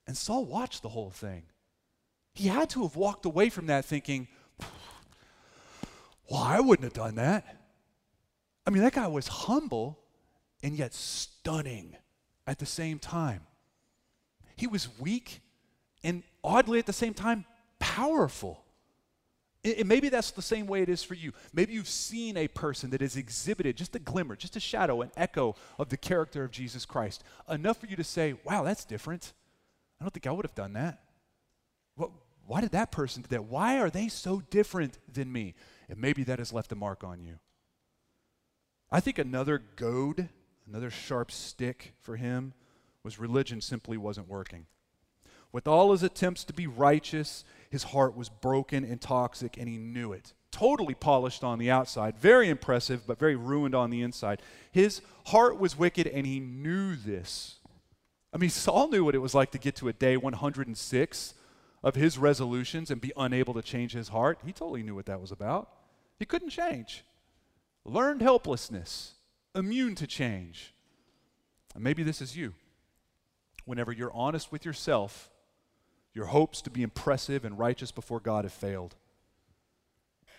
And 0.07 0.17
Saul 0.17 0.45
watched 0.45 0.81
the 0.81 0.89
whole 0.89 1.11
thing. 1.11 1.43
He 2.33 2.47
had 2.47 2.69
to 2.71 2.83
have 2.83 2.95
walked 2.95 3.25
away 3.25 3.49
from 3.49 3.67
that 3.67 3.85
thinking, 3.85 4.27
well, 6.29 6.41
I 6.41 6.59
wouldn't 6.59 6.85
have 6.85 6.93
done 6.93 7.15
that. 7.15 7.57
I 8.65 8.69
mean, 8.69 8.81
that 8.83 8.93
guy 8.93 9.07
was 9.07 9.27
humble 9.27 9.99
and 10.63 10.75
yet 10.75 10.93
stunning 10.93 11.95
at 12.47 12.59
the 12.59 12.65
same 12.65 12.99
time. 12.99 13.41
He 14.55 14.65
was 14.67 14.87
weak 14.99 15.41
and 16.03 16.23
oddly 16.43 16.79
at 16.79 16.85
the 16.85 16.93
same 16.93 17.13
time 17.13 17.45
powerful. 17.79 18.63
And 19.63 19.87
maybe 19.87 20.09
that's 20.09 20.31
the 20.31 20.41
same 20.41 20.65
way 20.65 20.81
it 20.81 20.89
is 20.89 21.03
for 21.03 21.13
you. 21.13 21.33
Maybe 21.53 21.73
you've 21.73 21.87
seen 21.87 22.35
a 22.35 22.47
person 22.47 22.89
that 22.91 23.01
has 23.01 23.15
exhibited 23.15 23.77
just 23.77 23.95
a 23.95 23.99
glimmer, 23.99 24.35
just 24.35 24.55
a 24.55 24.59
shadow, 24.59 25.01
an 25.01 25.11
echo 25.15 25.55
of 25.77 25.89
the 25.89 25.97
character 25.97 26.43
of 26.43 26.49
Jesus 26.49 26.83
Christ. 26.83 27.23
Enough 27.47 27.77
for 27.77 27.85
you 27.85 27.95
to 27.95 28.03
say, 28.03 28.33
wow, 28.43 28.63
that's 28.63 28.85
different. 28.85 29.33
I 29.99 30.03
don't 30.03 30.11
think 30.11 30.25
I 30.25 30.31
would 30.31 30.45
have 30.45 30.55
done 30.55 30.73
that. 30.73 30.99
What, 31.95 32.09
why 32.47 32.61
did 32.61 32.71
that 32.71 32.91
person 32.91 33.21
do 33.21 33.27
that? 33.29 33.43
Why 33.43 33.79
are 33.79 33.91
they 33.91 34.07
so 34.07 34.41
different 34.49 34.97
than 35.11 35.31
me? 35.31 35.53
And 35.89 35.99
maybe 35.99 36.23
that 36.23 36.39
has 36.39 36.51
left 36.51 36.71
a 36.71 36.75
mark 36.75 37.03
on 37.03 37.21
you. 37.21 37.37
I 38.91 38.99
think 38.99 39.19
another 39.19 39.61
goad, 39.75 40.29
another 40.67 40.89
sharp 40.89 41.31
stick 41.31 41.93
for 42.01 42.15
him 42.15 42.53
was 43.03 43.19
religion 43.19 43.61
simply 43.61 43.95
wasn't 43.95 44.27
working. 44.27 44.65
With 45.51 45.67
all 45.67 45.91
his 45.91 46.03
attempts 46.03 46.43
to 46.45 46.53
be 46.53 46.67
righteous, 46.67 47.43
his 47.69 47.83
heart 47.83 48.15
was 48.15 48.29
broken 48.29 48.83
and 48.83 49.01
toxic, 49.01 49.57
and 49.57 49.67
he 49.67 49.77
knew 49.77 50.13
it. 50.13 50.33
totally 50.51 50.93
polished 50.93 51.45
on 51.45 51.59
the 51.59 51.71
outside, 51.71 52.17
very 52.17 52.49
impressive, 52.49 53.07
but 53.07 53.17
very 53.17 53.37
ruined 53.37 53.73
on 53.73 53.89
the 53.89 54.01
inside. 54.01 54.41
His 54.69 55.01
heart 55.27 55.57
was 55.57 55.77
wicked, 55.77 56.07
and 56.07 56.27
he 56.27 56.41
knew 56.41 56.95
this. 56.97 57.55
I 58.33 58.37
mean, 58.37 58.49
Saul 58.63 58.89
knew 58.89 59.05
what 59.05 59.15
it 59.15 59.19
was 59.19 59.33
like 59.33 59.51
to 59.51 59.57
get 59.57 59.75
to 59.77 59.87
a 59.87 59.93
day 59.93 60.17
106 60.17 61.33
of 61.83 61.95
his 61.95 62.17
resolutions 62.17 62.91
and 62.91 63.01
be 63.01 63.13
unable 63.17 63.53
to 63.53 63.61
change 63.61 63.93
his 63.93 64.09
heart. 64.09 64.39
He 64.45 64.51
totally 64.51 64.83
knew 64.83 64.95
what 64.95 65.05
that 65.07 65.21
was 65.21 65.31
about. 65.31 65.69
He 66.19 66.25
couldn't 66.25 66.49
change. 66.49 67.03
Learned 67.83 68.21
helplessness, 68.21 69.13
immune 69.55 69.95
to 69.95 70.05
change. 70.05 70.73
And 71.73 71.83
maybe 71.83 72.03
this 72.03 72.21
is 72.21 72.37
you. 72.37 72.53
Whenever 73.65 73.91
you're 73.91 74.13
honest 74.13 74.51
with 74.51 74.65
yourself, 74.65 75.29
your 76.13 76.25
hopes 76.25 76.61
to 76.61 76.69
be 76.69 76.83
impressive 76.83 77.45
and 77.45 77.57
righteous 77.57 77.91
before 77.91 78.19
God 78.19 78.45
have 78.45 78.53
failed. 78.53 78.95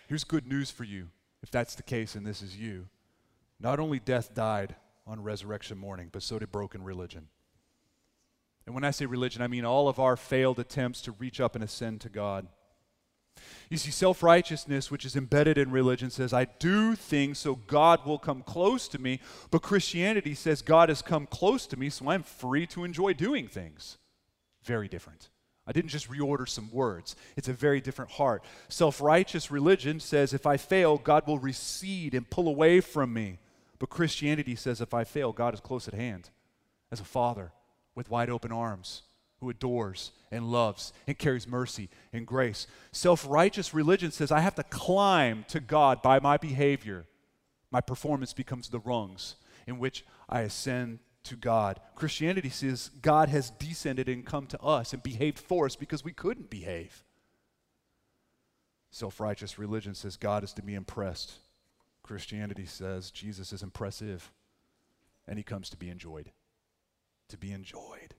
Here's 0.07 0.23
good 0.23 0.47
news 0.47 0.69
for 0.69 0.83
you, 0.83 1.07
if 1.41 1.49
that's 1.49 1.75
the 1.75 1.83
case 1.83 2.15
and 2.15 2.25
this 2.25 2.41
is 2.41 2.57
you. 2.57 2.87
Not 3.59 3.79
only 3.79 3.99
death 3.99 4.33
died 4.33 4.75
on 5.07 5.23
resurrection 5.23 5.77
morning, 5.77 6.09
but 6.11 6.23
so 6.23 6.39
did 6.39 6.51
broken 6.51 6.83
religion. 6.83 7.27
And 8.65 8.73
when 8.75 8.83
I 8.83 8.91
say 8.91 9.05
religion, 9.05 9.41
I 9.41 9.47
mean 9.47 9.65
all 9.65 9.87
of 9.87 9.99
our 9.99 10.15
failed 10.15 10.59
attempts 10.59 11.01
to 11.01 11.11
reach 11.13 11.41
up 11.41 11.55
and 11.55 11.63
ascend 11.63 12.01
to 12.01 12.09
God. 12.09 12.47
You 13.69 13.77
see, 13.77 13.91
self 13.91 14.21
righteousness, 14.21 14.91
which 14.91 15.05
is 15.05 15.15
embedded 15.15 15.57
in 15.57 15.71
religion, 15.71 16.09
says, 16.09 16.33
I 16.33 16.45
do 16.45 16.95
things 16.95 17.39
so 17.39 17.55
God 17.55 18.05
will 18.05 18.19
come 18.19 18.43
close 18.43 18.87
to 18.89 18.99
me. 19.01 19.19
But 19.49 19.63
Christianity 19.63 20.35
says, 20.35 20.61
God 20.61 20.89
has 20.89 21.01
come 21.01 21.25
close 21.25 21.65
to 21.67 21.77
me, 21.77 21.89
so 21.89 22.09
I'm 22.09 22.23
free 22.23 22.67
to 22.67 22.83
enjoy 22.83 23.13
doing 23.13 23.47
things. 23.47 23.97
Very 24.63 24.87
different. 24.87 25.29
I 25.65 25.71
didn't 25.71 25.91
just 25.91 26.09
reorder 26.09 26.47
some 26.47 26.69
words. 26.71 27.15
It's 27.37 27.47
a 27.47 27.53
very 27.53 27.79
different 27.79 28.11
heart. 28.11 28.43
Self 28.67 28.99
righteous 28.99 29.49
religion 29.49 29.99
says, 29.99 30.33
if 30.33 30.45
I 30.45 30.57
fail, 30.57 30.97
God 30.97 31.25
will 31.25 31.39
recede 31.39 32.13
and 32.13 32.29
pull 32.29 32.47
away 32.47 32.81
from 32.81 33.13
me. 33.13 33.39
But 33.79 33.89
Christianity 33.89 34.55
says, 34.55 34.81
if 34.81 34.93
I 34.93 35.03
fail, 35.03 35.31
God 35.31 35.53
is 35.53 35.59
close 35.59 35.87
at 35.87 35.93
hand 35.93 36.29
as 36.91 36.99
a 36.99 37.05
father 37.05 37.53
with 37.95 38.09
wide 38.09 38.29
open 38.29 38.51
arms 38.51 39.03
who 39.39 39.49
adores 39.49 40.11
and 40.31 40.51
loves 40.51 40.93
and 41.07 41.17
carries 41.17 41.47
mercy 41.47 41.89
and 42.11 42.25
grace. 42.25 42.67
Self 42.91 43.25
righteous 43.27 43.73
religion 43.73 44.11
says, 44.11 44.31
I 44.31 44.39
have 44.39 44.55
to 44.55 44.63
climb 44.63 45.45
to 45.49 45.59
God 45.59 46.01
by 46.01 46.19
my 46.19 46.37
behavior. 46.37 47.05
My 47.71 47.81
performance 47.81 48.33
becomes 48.33 48.69
the 48.69 48.79
rungs 48.79 49.35
in 49.65 49.79
which 49.79 50.05
I 50.29 50.41
ascend 50.41 50.99
to 51.23 51.35
God. 51.35 51.79
Christianity 51.95 52.49
says 52.49 52.91
God 53.01 53.29
has 53.29 53.49
descended 53.51 54.09
and 54.09 54.25
come 54.25 54.45
to 54.47 54.61
us 54.61 54.93
and 54.93 55.01
behaved 55.01 55.39
for 55.39 55.65
us 55.65 55.75
because 55.75 56.03
we 56.03 56.13
couldn't 56.13 56.49
behave. 56.49 57.03
Self 58.91 59.19
righteous 59.19 59.57
religion 59.57 59.95
says 59.95 60.17
God 60.17 60.43
is 60.43 60.53
to 60.53 60.61
be 60.61 60.75
impressed. 60.75 61.33
Christianity 62.03 62.65
says 62.65 63.11
Jesus 63.11 63.53
is 63.53 63.63
impressive 63.63 64.31
and 65.27 65.37
he 65.37 65.43
comes 65.43 65.69
to 65.69 65.77
be 65.77 65.89
enjoyed. 65.89 66.31
To 67.29 67.37
be 67.37 67.51
enjoyed. 67.51 68.15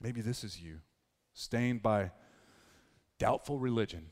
Maybe 0.00 0.20
this 0.20 0.44
is 0.44 0.60
you, 0.60 0.78
stained 1.34 1.82
by 1.82 2.12
doubtful 3.18 3.58
religion, 3.58 4.06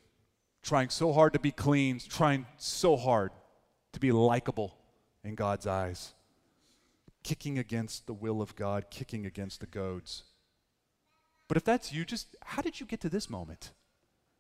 trying 0.63 0.89
so 0.89 1.13
hard 1.13 1.33
to 1.35 1.39
be 1.39 1.53
clean, 1.53 2.01
trying 2.01 2.47
so 2.57 2.97
hard 2.97 3.31
to 3.93 4.01
be 4.01 4.11
likable 4.11 4.77
in 5.23 5.35
God's 5.37 5.67
eyes, 5.67 6.15
kicking 7.27 7.59
against 7.59 8.07
the 8.07 8.15
will 8.15 8.41
of 8.41 8.55
God, 8.55 8.85
kicking 8.89 9.27
against 9.27 9.59
the 9.59 9.67
goads. 9.67 10.23
But 11.49 11.57
if 11.57 11.65
that's 11.65 11.93
you, 11.93 12.05
just 12.05 12.37
how 12.45 12.63
did 12.63 12.79
you 12.79 12.87
get 12.87 13.01
to 13.01 13.09
this 13.09 13.29
moment 13.29 13.73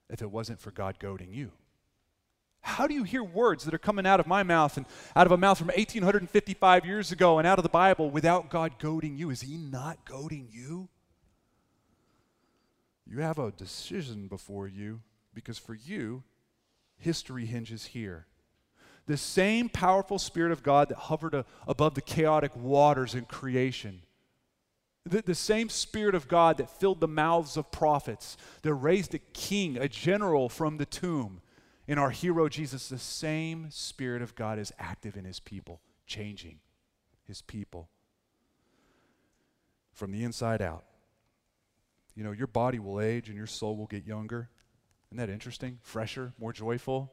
if 0.09 0.23
it 0.23 0.31
wasn't 0.31 0.61
for 0.61 0.71
God 0.71 1.01
goading 1.01 1.33
you? 1.33 1.51
How 2.61 2.87
do 2.87 2.95
you 2.95 3.03
hear 3.03 3.25
words 3.25 3.65
that 3.65 3.75
are 3.75 3.79
coming 3.79 4.07
out 4.07 4.21
of 4.21 4.29
my 4.29 4.45
mouth 4.45 4.77
and 4.77 4.87
out 5.17 5.27
of 5.27 5.33
a 5.33 5.37
mouth 5.37 5.59
from 5.59 5.67
1855 5.67 6.87
years 6.87 7.11
ago 7.11 7.39
and 7.39 7.47
out 7.47 7.59
of 7.59 7.65
the 7.65 7.69
Bible 7.69 8.09
without 8.09 8.51
God 8.51 8.79
goading 8.79 9.17
you? 9.17 9.31
Is 9.31 9.41
He 9.41 9.57
not 9.57 10.05
goading 10.05 10.49
you? 10.53 10.89
You 13.05 13.19
have 13.19 13.41
a 13.41 13.51
decision 13.51 14.29
before 14.29 14.69
you 14.69 15.01
because 15.35 15.59
for 15.59 15.75
you, 15.75 16.23
history 16.99 17.47
hinges 17.47 17.87
here. 17.87 18.27
The 19.07 19.17
same 19.17 19.69
powerful 19.69 20.19
Spirit 20.19 20.53
of 20.53 20.63
God 20.63 20.89
that 20.89 20.99
hovered 20.99 21.35
a, 21.35 21.45
above 21.67 21.95
the 21.95 22.01
chaotic 22.01 22.55
waters 22.57 23.15
in 23.15 23.25
creation, 23.25 24.03
the, 25.05 25.23
the 25.23 25.35
same 25.35 25.69
Spirit 25.69 26.15
of 26.15 26.29
God 26.29 26.57
that 26.59 26.71
filled 26.71 27.01
the 27.01 27.09
mouths 27.09 27.57
of 27.57 27.71
prophets, 27.71 28.37
that 28.63 28.75
raised 28.75 29.15
a 29.15 29.19
king, 29.19 29.77
a 29.77 29.89
general 29.89 30.49
from 30.49 30.79
the 30.79 30.87
tomb, 30.87 31.41
in 31.87 31.99
our 31.99 32.11
hero 32.11 32.49
Jesus, 32.49 32.89
the 32.89 32.99
same 32.99 33.69
Spirit 33.71 34.21
of 34.21 34.35
God 34.35 34.59
is 34.59 34.73
active 34.79 35.17
in 35.17 35.25
his 35.25 35.39
people, 35.39 35.81
changing 36.07 36.59
his 37.25 37.43
people 37.43 37.89
from 39.93 40.11
the 40.11 40.25
inside 40.25 40.61
out 40.61 40.85
you 42.17 42.25
know, 42.25 42.33
your 42.33 42.47
body 42.47 42.79
will 42.79 43.01
age 43.01 43.29
and 43.29 43.37
your 43.37 43.47
soul 43.47 43.77
will 43.77 43.87
get 43.87 44.07
younger. 44.07 44.49
Isn't 45.09 45.19
that 45.19 45.31
interesting? 45.31 45.79
Fresher, 45.83 46.33
more 46.41 46.53
joyful, 46.53 47.13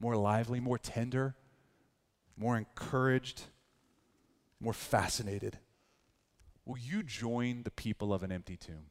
more 0.00 0.16
lively, 0.16 0.60
more 0.60 0.78
tender, 0.78 1.34
more 2.36 2.56
encouraged, 2.56 3.42
more 4.60 4.72
fascinated. 4.72 5.58
Will 6.64 6.78
you 6.78 7.02
join 7.02 7.62
the 7.62 7.70
people 7.70 8.12
of 8.12 8.22
an 8.22 8.30
empty 8.30 8.56
tomb? 8.56 8.86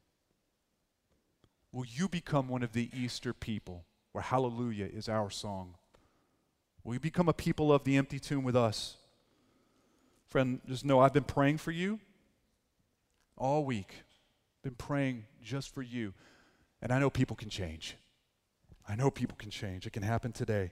Will 1.72 1.86
you 1.86 2.08
become 2.08 2.48
one 2.48 2.64
of 2.64 2.74
the 2.74 2.90
Easter 2.94 3.34
people 3.34 3.86
where 4.12 4.24
hallelujah 4.24 4.90
is 4.92 5.08
our 5.08 5.30
song? 5.30 5.76
Will 6.84 6.94
you 6.94 7.00
become 7.00 7.30
a 7.30 7.34
people 7.34 7.72
of 7.72 7.84
the 7.84 7.98
empty 7.98 8.20
tomb 8.20 8.44
with 8.44 8.56
us? 8.56 8.98
Friend, 10.30 10.60
just 10.68 10.86
know 10.86 11.00
I've 11.00 11.14
been 11.14 11.24
praying 11.24 11.58
for 11.58 11.72
you 11.72 12.00
all 13.38 13.64
week 13.64 13.94
been 14.68 14.76
praying 14.76 15.26
just 15.42 15.74
for 15.74 15.82
you. 15.82 16.14
And 16.82 16.92
I 16.92 17.00
know 17.00 17.10
people 17.10 17.38
can 17.38 17.50
change. 17.50 17.96
I 18.86 18.96
know 18.96 19.10
people 19.10 19.38
can 19.38 19.50
change. 19.50 19.88
It 19.88 19.94
can 19.94 20.04
happen 20.04 20.34
today. 20.34 20.72